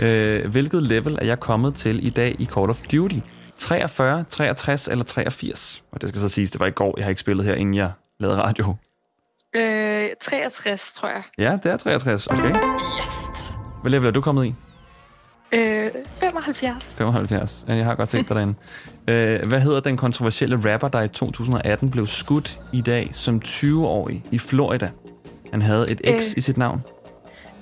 Øh, 0.00 0.50
hvilket 0.50 0.82
level 0.82 1.18
er 1.20 1.24
jeg 1.26 1.40
kommet 1.40 1.74
til 1.74 2.06
i 2.06 2.10
dag 2.10 2.36
i 2.38 2.44
Call 2.44 2.70
of 2.70 2.80
Duty? 2.92 3.18
43, 3.58 4.24
63 4.28 4.88
eller 4.88 5.04
83? 5.04 5.82
Og 5.92 6.00
det 6.00 6.08
skal 6.08 6.20
så 6.20 6.28
siges, 6.28 6.50
det 6.50 6.60
var 6.60 6.66
i 6.66 6.70
går. 6.70 6.94
Jeg 6.96 7.04
har 7.04 7.10
ikke 7.10 7.20
spillet 7.20 7.44
her, 7.46 7.54
inden 7.54 7.74
jeg 7.74 7.90
lavede 8.20 8.42
radio. 8.42 8.74
Øh, 9.54 10.08
63, 10.22 10.92
tror 10.92 11.08
jeg. 11.08 11.22
Ja, 11.38 11.58
det 11.62 11.72
er 11.72 11.76
63. 11.76 12.26
Okay. 12.26 12.50
Yes. 12.50 13.44
Hvad 13.82 13.90
level 13.90 14.06
er 14.08 14.10
du 14.12 14.20
kommet 14.20 14.46
i? 14.46 14.54
Øh, 15.52 15.90
75. 16.20 16.84
75. 16.98 17.64
Ja, 17.68 17.74
jeg 17.74 17.84
har 17.84 17.94
godt 17.94 18.08
set 18.08 18.28
dig 18.28 18.36
derinde. 18.36 18.54
Øh, 19.08 19.48
hvad 19.48 19.60
hedder 19.60 19.80
den 19.80 19.96
kontroversielle 19.96 20.72
rapper, 20.72 20.88
der 20.88 21.02
i 21.02 21.08
2018 21.08 21.90
blev 21.90 22.06
skudt 22.06 22.60
i 22.72 22.80
dag 22.80 23.10
som 23.12 23.42
20-årig 23.44 24.24
i 24.30 24.38
Florida? 24.38 24.90
Han 25.52 25.62
havde 25.62 25.90
et 25.90 26.00
X 26.04 26.08
Øh. 26.08 26.34
i 26.36 26.40
sit 26.40 26.58
navn. 26.58 26.82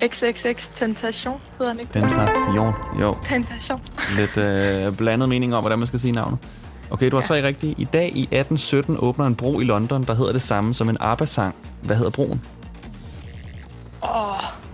XXX 0.07 0.69
Tentation 0.77 1.41
hedder 1.59 1.73
han 1.73 1.81
ikke? 1.81 2.07
Jon. 2.57 2.73
Jo, 3.01 3.17
Tentation. 3.29 3.81
lidt 4.19 4.37
øh, 4.37 4.97
blandet 4.97 5.29
mening 5.29 5.55
om, 5.55 5.63
hvordan 5.63 5.79
man 5.79 5.89
skal 5.89 6.01
sige 6.01 6.13
navnet. 6.13 6.39
Okay, 6.91 7.11
du 7.11 7.17
har 7.17 7.23
Ja. 7.23 7.27
tre 7.27 7.47
rigtige. 7.47 7.75
I 7.79 7.85
dag 7.93 8.05
i 8.05 8.23
1817 8.23 8.97
åbner 8.99 9.27
en 9.27 9.35
bro 9.35 9.61
i 9.61 9.65
London, 9.65 10.05
der 10.05 10.15
hedder 10.15 10.33
det 10.33 10.43
samme 10.43 10.75
som 10.75 10.89
en 10.89 10.97
ABBA-sang. 11.01 11.55
Hvad 11.83 11.97
hedder 11.97 12.11
broen? 12.11 12.41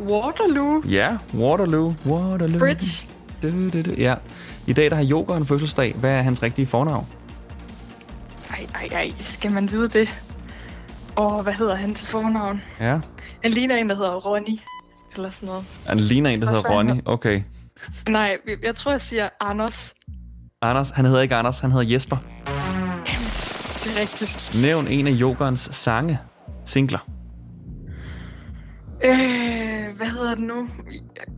Waterloo. 0.01 0.83
Ja, 0.89 1.17
Waterloo. 1.35 1.95
Waterloo. 2.07 2.59
Bridge. 2.59 3.07
Du, 3.43 3.69
du, 3.69 3.83
du. 3.83 3.91
Ja. 3.99 4.15
I 4.67 4.73
dag 4.73 4.91
der 4.91 4.97
har 4.97 5.03
Joker 5.03 5.35
en 5.37 5.47
fødselsdag. 5.47 5.95
Hvad 5.95 6.11
er 6.19 6.23
hans 6.23 6.43
rigtige 6.43 6.67
fornavn? 6.67 7.07
Ej, 8.51 8.67
ej, 8.75 8.89
ej. 8.93 9.13
Skal 9.21 9.53
man 9.53 9.71
vide 9.71 9.89
det? 9.89 10.15
Åh, 11.17 11.41
hvad 11.43 11.53
hedder 11.53 11.75
han 11.75 11.95
til 11.95 12.07
fornavn? 12.07 12.63
Ja. 12.81 12.99
Han 13.43 13.51
ligner 13.51 13.77
en, 13.77 13.89
der 13.89 13.97
hedder 13.97 14.11
Ronny. 14.15 14.59
Eller 15.17 15.31
sådan 15.31 15.47
noget. 15.47 15.65
Han 15.87 16.01
ligner 16.01 16.31
en, 16.31 16.43
der 16.43 16.49
hedder? 16.49 16.71
Ronny. 16.71 17.01
Okay. 17.05 17.43
Nej, 18.09 18.37
jeg- 18.63 18.77
tror, 18.77 18.91
jeg 18.91 19.01
siger 19.01 19.29
Anders. 19.41 19.95
Anders, 20.63 20.91
han 20.91 21.05
hedder 21.05 21.21
ikke 21.21 21.35
Anders, 21.35 21.59
han 21.61 21.73
hedder 21.73 21.93
Jesper. 21.95 22.17
Det 23.85 23.97
er 23.97 24.01
rigtigt. 24.01 24.51
Nævn 24.63 24.87
en 24.89 25.07
af 25.07 25.11
Jokerens 25.11 25.69
sange. 25.73 26.19
Singler. 26.65 26.99
Øh, 29.05 29.70
hvad 30.01 30.11
hedder 30.11 30.35
det 30.35 30.45
nu? 30.45 30.69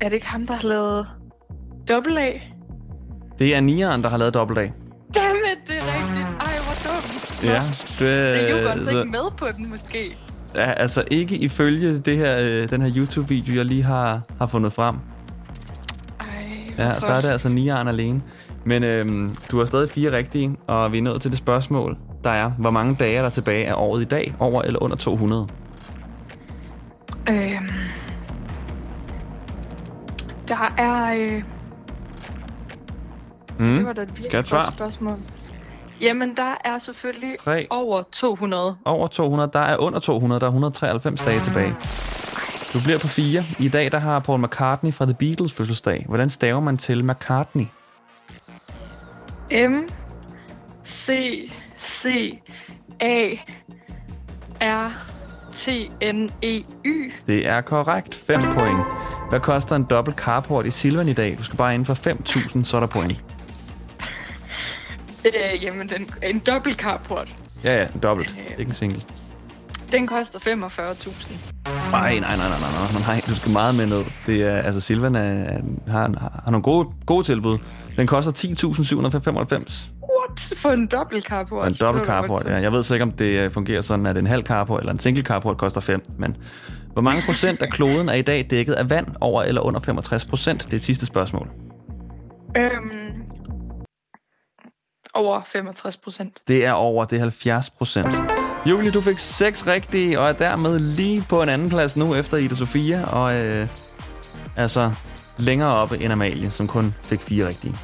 Er 0.00 0.08
det 0.08 0.12
ikke 0.12 0.26
ham, 0.26 0.46
der 0.46 0.54
har 0.54 0.68
lavet 0.68 1.06
Double 1.88 2.20
A? 2.22 2.32
Det 3.38 3.54
er 3.54 3.60
Nieren, 3.60 4.02
der 4.02 4.08
har 4.08 4.16
lavet 4.16 4.34
dobbelt 4.34 4.58
A. 4.58 4.62
Dammit, 4.62 5.58
det 5.68 5.76
er 5.76 5.86
rigtigt. 5.86 6.26
Ej, 6.40 6.52
hvor 6.64 6.90
den. 7.40 7.50
Ja, 7.50 7.62
det, 7.98 8.52
Er 8.52 8.58
Jugend 8.62 8.84
så 8.84 8.90
så- 8.90 8.98
ikke 8.98 9.10
med 9.10 9.30
på 9.38 9.46
den, 9.56 9.70
måske? 9.70 10.04
Ja, 10.54 10.72
altså 10.72 11.04
ikke 11.10 11.36
ifølge 11.36 11.98
det 11.98 12.16
her, 12.16 12.38
øh, 12.40 12.70
den 12.70 12.82
her 12.82 12.92
YouTube-video, 12.96 13.54
jeg 13.54 13.64
lige 13.64 13.82
har, 13.82 14.20
har 14.38 14.46
fundet 14.46 14.72
frem. 14.72 14.96
Ej, 16.20 16.26
Ja, 16.78 16.84
der 16.84 17.06
er 17.06 17.20
det 17.20 17.28
altså 17.28 17.48
Nian 17.48 17.88
alene. 17.88 18.22
Men 18.64 18.84
øhm, 18.84 19.36
du 19.50 19.58
har 19.58 19.64
stadig 19.64 19.90
fire 19.90 20.12
rigtige, 20.16 20.56
og 20.66 20.92
vi 20.92 20.98
er 20.98 21.02
nået 21.02 21.22
til 21.22 21.30
det 21.30 21.38
spørgsmål, 21.38 21.96
der 22.24 22.30
er, 22.30 22.50
hvor 22.50 22.70
mange 22.70 22.94
dage 22.98 23.16
er 23.16 23.22
der 23.22 23.28
tilbage 23.30 23.66
af 23.68 23.74
året 23.76 24.02
i 24.02 24.04
dag, 24.04 24.34
over 24.38 24.62
eller 24.62 24.82
under 24.82 24.96
200? 24.96 25.46
Øhm, 27.28 27.61
der 30.52 30.74
er... 30.82 31.14
Øh, 31.14 31.42
Mm. 33.58 33.74
det 33.76 33.86
var 33.86 33.92
da 33.92 34.00
et 34.02 34.08
virkelig 34.22 34.44
godt 34.50 34.72
spørgsmål. 34.74 35.18
Jamen, 36.00 36.36
der 36.36 36.54
er 36.64 36.78
selvfølgelig 36.78 37.36
Tre. 37.38 37.66
over 37.70 38.02
200. 38.12 38.76
Over 38.84 39.06
200, 39.06 39.50
der 39.52 39.58
er 39.58 39.76
under 39.76 39.98
200, 39.98 40.40
der 40.40 40.46
er 40.46 40.50
193 40.50 41.22
dage 41.22 41.40
tilbage. 41.40 41.74
Du 42.74 42.78
bliver 42.84 42.98
på 42.98 43.06
fire. 43.08 43.44
I 43.58 43.68
dag 43.68 43.92
der 43.92 43.98
har 43.98 44.18
Paul 44.18 44.40
McCartney 44.40 44.92
fra 44.94 45.04
The 45.04 45.14
Beatles 45.14 45.52
fødselsdag. 45.52 46.04
Hvordan 46.08 46.30
staver 46.30 46.60
man 46.60 46.76
til 46.78 47.04
McCartney? 47.04 47.64
M, 49.68 49.88
C, 50.86 51.08
C, 51.80 52.06
A, 53.00 53.28
R, 54.60 54.90
T, 55.62 55.68
N, 56.12 56.28
E, 56.42 56.58
Y. 56.84 57.12
Det 57.26 57.46
er 57.48 57.60
korrekt. 57.60 58.14
5 58.14 58.40
point. 58.42 58.78
Hvad 59.28 59.40
koster 59.40 59.76
en 59.76 59.84
dobbelt 59.90 60.16
carport 60.16 60.66
i 60.66 60.70
Silvan 60.70 61.08
i 61.08 61.12
dag? 61.12 61.36
Du 61.38 61.44
skal 61.44 61.56
bare 61.56 61.74
inden 61.74 61.86
for 61.86 61.94
5.000, 61.94 62.64
så 62.64 62.76
er 62.76 62.80
der 62.80 62.86
point. 62.86 63.20
Øh, 65.26 65.64
jamen, 65.64 65.88
den, 65.88 66.10
en 66.22 66.38
dobbelt 66.38 66.76
carport. 66.76 67.34
Ja, 67.64 67.76
ja, 67.76 67.86
en 67.94 68.00
dobbelt. 68.00 68.34
Ikke 68.58 68.68
en 68.68 68.74
single. 68.74 69.02
Den 69.92 70.06
koster 70.06 70.38
45.000. 70.38 71.32
Nej, 71.90 72.18
nej, 72.18 72.20
nej, 72.20 72.36
nej, 72.36 72.36
nej, 72.36 72.48
nej, 72.92 73.02
nej, 73.06 73.20
du 73.26 73.36
skal 73.36 73.52
meget 73.52 73.74
med 73.74 73.86
ned. 73.86 74.04
Det 74.26 74.42
er, 74.42 74.56
altså 74.56 74.80
Silvan 74.80 75.16
er, 75.16 75.60
har, 75.88 76.00
har 76.44 76.50
nogle 76.50 76.62
gode, 76.62 76.88
gode 77.06 77.24
tilbud. 77.24 77.58
Den 77.96 78.06
koster 78.06 78.32
10.795. 78.32 79.91
For 80.56 80.70
en 80.70 80.86
dobbelt 80.86 81.24
carport? 81.24 81.68
En 81.68 81.74
dobbelt 81.80 82.06
carport, 82.06 82.46
ja. 82.46 82.56
Jeg 82.56 82.72
ved 82.72 82.82
så 82.82 82.94
ikke, 82.94 83.02
om 83.02 83.12
det 83.12 83.24
øh, 83.24 83.50
fungerer 83.50 83.80
sådan, 83.80 84.06
at 84.06 84.16
en 84.16 84.26
halv 84.26 84.44
carport 84.44 84.80
eller 84.80 84.92
en 84.92 84.98
single 84.98 85.22
carport 85.24 85.58
koster 85.58 85.80
5. 85.80 86.02
Men 86.18 86.36
hvor 86.92 87.02
mange 87.02 87.22
procent 87.26 87.62
af 87.62 87.68
kloden 87.68 88.08
er 88.08 88.14
i 88.14 88.22
dag 88.22 88.46
dækket 88.50 88.72
af 88.72 88.90
vand 88.90 89.06
over 89.20 89.42
eller 89.42 89.60
under 89.60 89.80
65 89.80 90.24
procent? 90.24 90.64
Det 90.64 90.72
er 90.72 90.76
et 90.76 90.82
sidste 90.82 91.06
spørgsmål. 91.06 91.48
Øhm, 92.56 93.22
over 95.14 95.40
65 95.46 95.96
procent. 95.96 96.38
Det 96.48 96.66
er 96.66 96.72
over, 96.72 97.04
det 97.04 97.16
er 97.16 97.20
70 97.20 97.70
procent. 97.70 98.08
Julie, 98.66 98.90
du 98.90 99.00
fik 99.00 99.18
6 99.18 99.66
rigtige, 99.66 100.20
og 100.20 100.28
er 100.28 100.32
dermed 100.32 100.78
lige 100.78 101.24
på 101.28 101.42
en 101.42 101.48
anden 101.48 101.68
plads 101.68 101.96
nu 101.96 102.14
efter 102.14 102.36
Ida 102.36 102.54
Sofia, 102.54 103.04
og 103.04 103.34
øh, 103.34 103.66
altså 104.56 104.92
længere 105.38 105.70
oppe 105.70 105.98
end 105.98 106.12
Amalie, 106.12 106.50
som 106.50 106.66
kun 106.66 106.94
fik 107.02 107.20
fire 107.20 107.48
rigtige. 107.48 107.74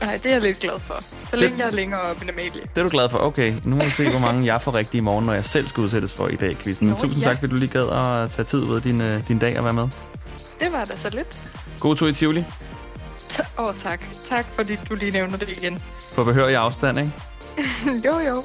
Nej, 0.00 0.16
det 0.22 0.26
er 0.26 0.30
jeg 0.30 0.42
lidt 0.42 0.58
glad 0.58 0.80
for. 0.80 0.98
Så 1.30 1.36
længe 1.36 1.58
jeg 1.58 1.66
er 1.66 1.70
længere 1.70 2.00
oppe 2.00 2.22
end 2.22 2.30
Amalie. 2.30 2.50
Det 2.62 2.78
er 2.78 2.82
du 2.82 2.88
glad 2.88 3.08
for. 3.08 3.18
Okay, 3.18 3.54
nu 3.64 3.76
må 3.76 3.84
vi 3.84 3.90
se, 3.90 4.10
hvor 4.10 4.18
mange 4.18 4.46
jeg 4.46 4.62
får 4.62 4.74
rigtige 4.74 4.98
i 4.98 5.00
morgen, 5.02 5.26
når 5.26 5.32
jeg 5.32 5.44
selv 5.44 5.66
skal 5.68 5.80
udsættes 5.82 6.12
for 6.12 6.28
i 6.28 6.36
dag, 6.36 6.56
quizzen. 6.56 6.88
Nå, 6.88 6.94
Tusind 6.96 7.22
ja. 7.22 7.28
tak, 7.30 7.38
fordi 7.40 7.50
du 7.52 7.56
lige 7.56 7.68
gad 7.70 7.88
at 8.24 8.30
tage 8.30 8.44
tid 8.46 8.62
ud 8.62 8.76
af 8.76 8.82
din, 8.82 9.00
øh, 9.02 9.28
din 9.28 9.38
dag 9.38 9.58
og 9.58 9.64
være 9.64 9.72
med. 9.72 9.88
Det 10.60 10.72
var 10.72 10.84
da 10.84 10.96
så 10.96 11.10
lidt. 11.10 11.40
God 11.80 11.96
tur 11.96 12.08
i 12.08 12.12
Tivoli. 12.12 12.44
Åh, 13.58 13.64
oh, 13.68 13.74
tak. 13.82 14.00
Tak, 14.28 14.46
fordi 14.52 14.76
du 14.88 14.94
lige 14.94 15.10
nævner 15.10 15.36
det 15.36 15.48
igen. 15.48 15.82
På 16.14 16.24
behørig 16.24 16.56
afstand, 16.56 16.98
ikke? 16.98 17.12
jo, 18.06 18.18
jo. 18.20 18.44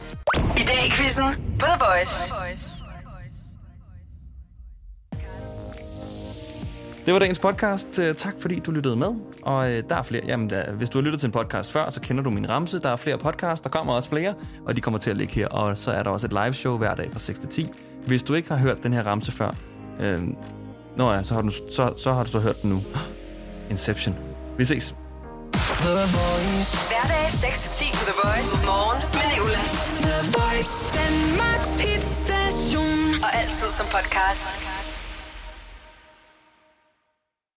I 0.57 0.61
dag 0.63 0.85
i 0.87 0.89
quizzen 0.91 1.25
The 1.59 1.71
Voice. 1.79 2.33
Det 7.05 7.13
var 7.13 7.19
dagens 7.19 7.39
podcast. 7.39 7.99
Øh, 7.99 8.15
Tak 8.15 8.33
fordi 8.41 8.59
du 8.59 8.71
lyttede 8.71 8.95
med. 8.95 9.07
Og 9.43 9.71
øh, 9.71 9.83
der 9.89 9.95
er 9.95 10.03
flere. 10.03 10.23
Jamen, 10.27 10.49
der, 10.49 10.71
hvis 10.71 10.89
du 10.89 10.97
har 10.97 11.03
lyttet 11.03 11.19
til 11.19 11.27
en 11.27 11.31
podcast 11.31 11.71
før, 11.71 11.89
så 11.89 12.01
kender 12.01 12.23
du 12.23 12.29
min 12.29 12.49
ramse. 12.49 12.79
Der 12.79 12.89
er 12.89 12.95
flere 12.95 13.17
podcasts. 13.17 13.61
Der 13.61 13.69
kommer 13.69 13.93
også 13.93 14.09
flere, 14.09 14.33
og 14.65 14.75
de 14.75 14.81
kommer 14.81 14.99
til 14.99 15.09
at 15.09 15.17
ligge 15.17 15.33
her. 15.33 15.47
Og 15.47 15.77
så 15.77 15.91
er 15.91 16.03
der 16.03 16.09
også 16.09 16.27
et 16.27 16.33
live 16.33 16.53
show 16.53 16.77
hver 16.77 16.95
dag 16.95 17.09
fra 17.11 17.19
6 17.19 17.39
til 17.39 17.49
10. 17.49 17.69
Hvis 18.07 18.23
du 18.23 18.33
ikke 18.33 18.49
har 18.49 18.57
hørt 18.57 18.83
den 18.83 18.93
her 18.93 19.03
ramse 19.03 19.31
før, 19.31 19.51
øh, 19.99 20.21
nå 20.97 21.11
ja, 21.11 21.23
så 21.23 21.33
har, 21.33 21.41
du, 21.41 21.49
så, 21.49 21.93
så 21.97 22.13
har 22.13 22.23
du 22.23 22.29
så 22.29 22.39
hørt 22.39 22.61
den 22.61 22.69
nu. 22.69 22.81
Inception. 23.71 24.15
Vi 24.57 24.65
ses. 24.65 24.95
Hverdag 26.89 27.27
6-10 27.29 27.91
på 27.97 28.03
The 28.09 28.15
Voice. 28.23 28.57
Morgen 28.65 29.01
med 29.13 29.25
Nicolas. 29.33 29.91
The 30.05 30.17
Voice, 30.37 30.99
Danmarks 30.99 31.79
hitstation. 31.81 33.23
Og 33.23 33.35
altid 33.41 33.69
som 33.69 33.85
podcast. 33.85 34.78